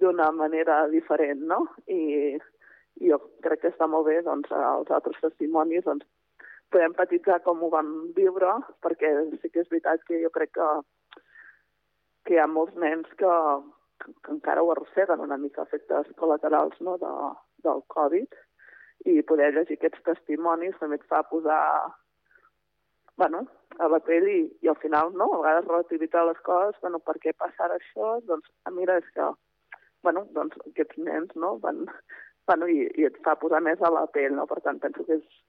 [0.00, 1.60] d'una manera diferent, no?
[1.86, 2.38] I,
[3.00, 6.06] i jo crec que està molt bé, doncs, els altres testimonis, doncs,
[6.72, 10.68] podem empatitzar com ho vam viure, perquè sí que és veritat que jo crec que,
[12.26, 13.34] que hi ha molts nens que,
[14.06, 17.12] que encara ho arrosseguen una mica efectes col·laterals no, de,
[17.66, 18.40] del Covid,
[19.04, 21.60] i poder llegir aquests testimonis també et fa posar
[23.16, 23.46] bueno,
[23.78, 25.28] a la pell i, i al final, no?
[25.34, 28.16] A vegades relativitzar les coses, bueno, per què passa ara això?
[28.28, 29.28] Doncs, ah, mira, és que,
[30.06, 31.84] bueno, doncs aquests nens, no?, van,
[32.48, 34.48] bueno, i, i et fa posar més a la pell, no?
[34.50, 35.40] Per tant, penso que és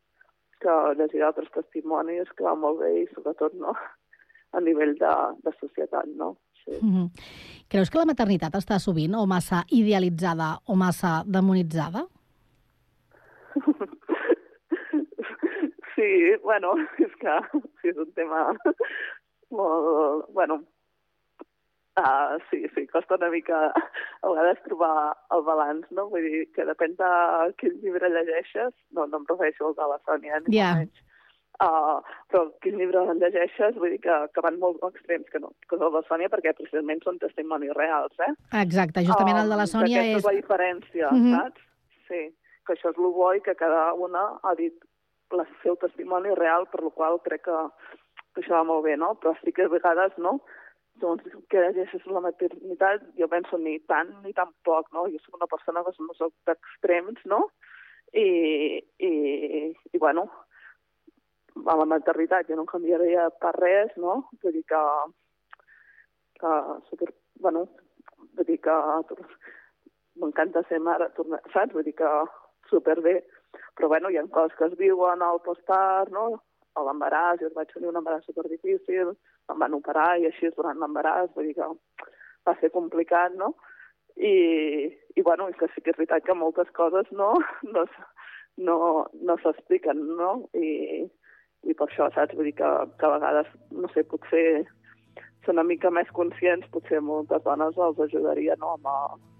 [0.64, 3.76] que llegir altres testimonis que va molt bé i sobretot, no?,
[4.54, 5.14] a nivell de,
[5.48, 6.36] de societat, no?
[6.64, 6.78] Sí.
[6.80, 7.08] Mm -hmm.
[7.68, 12.06] Creus que la maternitat està sovint o massa idealitzada o massa demonitzada?
[16.04, 17.34] Sí, bueno, és que
[17.82, 18.50] sí, és un tema
[19.52, 20.28] molt...
[20.36, 20.60] Bueno,
[22.00, 26.10] uh, sí, sí, costa una mica a vegades trobar el balanç, no?
[26.12, 27.14] Vull dir que depèn de
[27.62, 30.76] quin llibre llegeixes, no, no em refereixo al de la Sònia, ni yeah.
[30.82, 31.04] menys.
[31.62, 32.02] Uh,
[32.34, 35.92] però quin llibre llegeixes, vull dir que, que van molt extrems, que no, que de
[35.96, 38.34] la Sònia, perquè precisament són testimonis reals, eh?
[38.64, 40.16] Exacte, justament el de la Um, Sònia és...
[40.16, 41.38] Aquesta és la diferència, Mhm.
[41.38, 41.70] saps?
[42.10, 42.24] Sí,
[42.66, 44.76] que això és el bo i que cada una ha dit
[45.34, 47.62] el seu testimoni real, per la qual crec que,
[48.34, 49.14] que això va molt bé, no?
[49.22, 50.40] Però sí que a vegades, no?,
[51.02, 55.08] doncs que llegeixes la maternitat, jo penso ni tant ni tan poc, no?
[55.10, 57.48] Jo soc una persona que no soc d'extrems, no?
[58.14, 58.28] I,
[59.02, 59.12] i,
[59.74, 60.28] i, bueno,
[61.66, 64.20] a la maternitat jo no canviaria per res, no?
[64.44, 64.82] Vull dir que,
[66.42, 66.54] que
[66.92, 67.10] super,
[67.42, 67.66] bueno,
[68.38, 68.78] vull dir que
[70.22, 71.74] m'encanta ser mare, tornar, saps?
[71.74, 72.12] Vull dir que
[72.70, 73.22] superbé,
[73.76, 76.26] però bueno, hi ha coses que es viuen al postpart, no?
[76.74, 79.14] A l'embaràs, jo vaig tenir un embaràs superdifícil,
[79.52, 81.70] em van operar i així durant l'embaràs, vull dir que
[82.48, 83.54] va ser complicat, no?
[84.18, 84.34] I,
[85.18, 87.34] i bueno, és que sí que és veritat que moltes coses no,
[87.76, 87.86] no,
[88.58, 88.78] no,
[89.14, 90.34] no s'expliquen, no?
[90.54, 91.06] I,
[91.64, 92.38] i per això, saps?
[92.38, 94.64] Vull dir que, que a vegades, no sé, potser
[95.44, 99.33] ser una mica més conscients, potser moltes dones els ajudaria, no?, amb el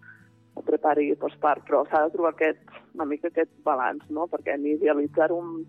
[0.62, 2.62] prepari postpart, però s'ha de trobar aquest,
[2.94, 5.64] una mica aquest balanç, no?, perquè ni idealitzar un...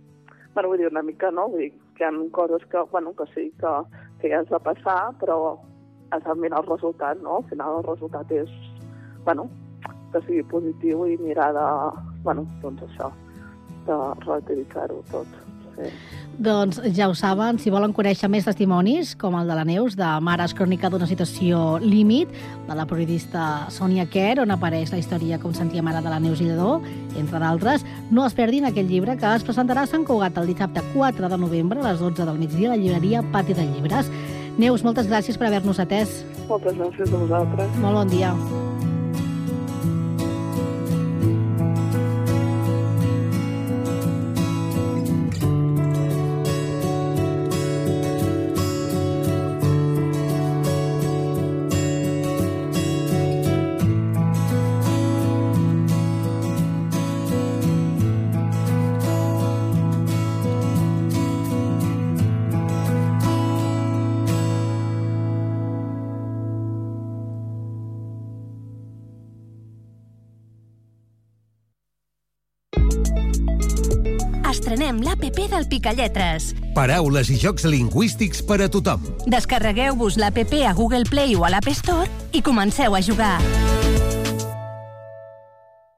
[0.54, 1.48] Bueno, vull dir, una mica, no?
[1.50, 3.72] Vull dir, que hi ha coses que, bueno, que sí, que,
[4.20, 5.58] que ja has de passar, però
[6.10, 7.40] has de mirar el resultat, no?
[7.40, 8.52] Al final el resultat és,
[9.24, 9.48] bueno,
[10.12, 11.66] que sigui positiu i mirar de,
[12.22, 13.10] bueno, doncs això,
[13.88, 15.53] de relativitzar-ho tot.
[15.76, 15.92] Sí.
[16.38, 20.08] Doncs ja ho saben, si volen conèixer més testimonis, com el de la Neus, de
[20.24, 22.32] Mares Crònica d'una situació límit,
[22.66, 26.42] de la periodista Sònia Kerr, on apareix la història com sentia mare de la Neus
[26.42, 26.80] i Lledó,
[27.20, 30.82] entre d'altres, no es perdin aquest llibre que es presentarà a Sant Cugat el dissabte
[30.92, 34.10] 4 de novembre a les 12 del migdia a la llibreria Pati de Llibres.
[34.58, 36.22] Neus, moltes gràcies per haver-nos atès.
[36.50, 37.82] Moltes gràcies a vosaltres.
[37.82, 38.34] Molt bon dia.
[75.84, 76.54] l'APP del Picalletres.
[76.74, 79.02] Paraules i jocs lingüístics per a tothom.
[79.26, 83.40] Descarregueu-vos l'APP a Google Play o a l'App Store i comenceu a jugar.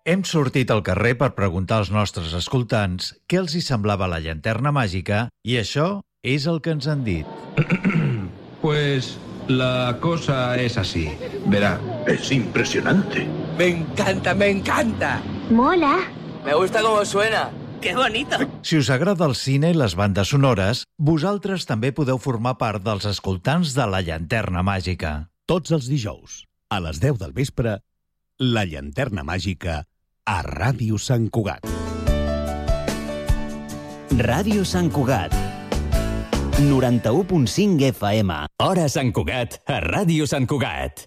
[0.07, 4.71] Hem sortit al carrer per preguntar als nostres escoltants què els hi semblava la llanterna
[4.71, 7.27] màgica i això és el que ens han dit.
[8.67, 9.17] Pues
[9.47, 11.13] la cosa es así.
[11.47, 11.79] Verá,
[12.09, 13.25] es impresionante.
[13.57, 15.21] Me encanta, me encanta.
[15.51, 15.99] Mola.
[16.45, 17.51] Me gusta cómo suena.
[17.81, 18.37] ¡Qué bonito!
[18.63, 23.07] Si us agrada el cine i les bandes sonores, vosaltres també podeu formar part dels
[23.09, 25.29] escoltants de la llanterna màgica.
[25.47, 27.79] Tots els dijous, a les 10 del vespre,
[28.39, 29.79] La Llanterna Màgica
[30.27, 31.63] a Ràdio Sant Cugat.
[34.19, 35.33] Ràdio Sant Cugat.
[36.59, 38.41] 91.5 FM.
[38.65, 41.07] Hora Sant Cugat, a Ràdio Sant Cugat.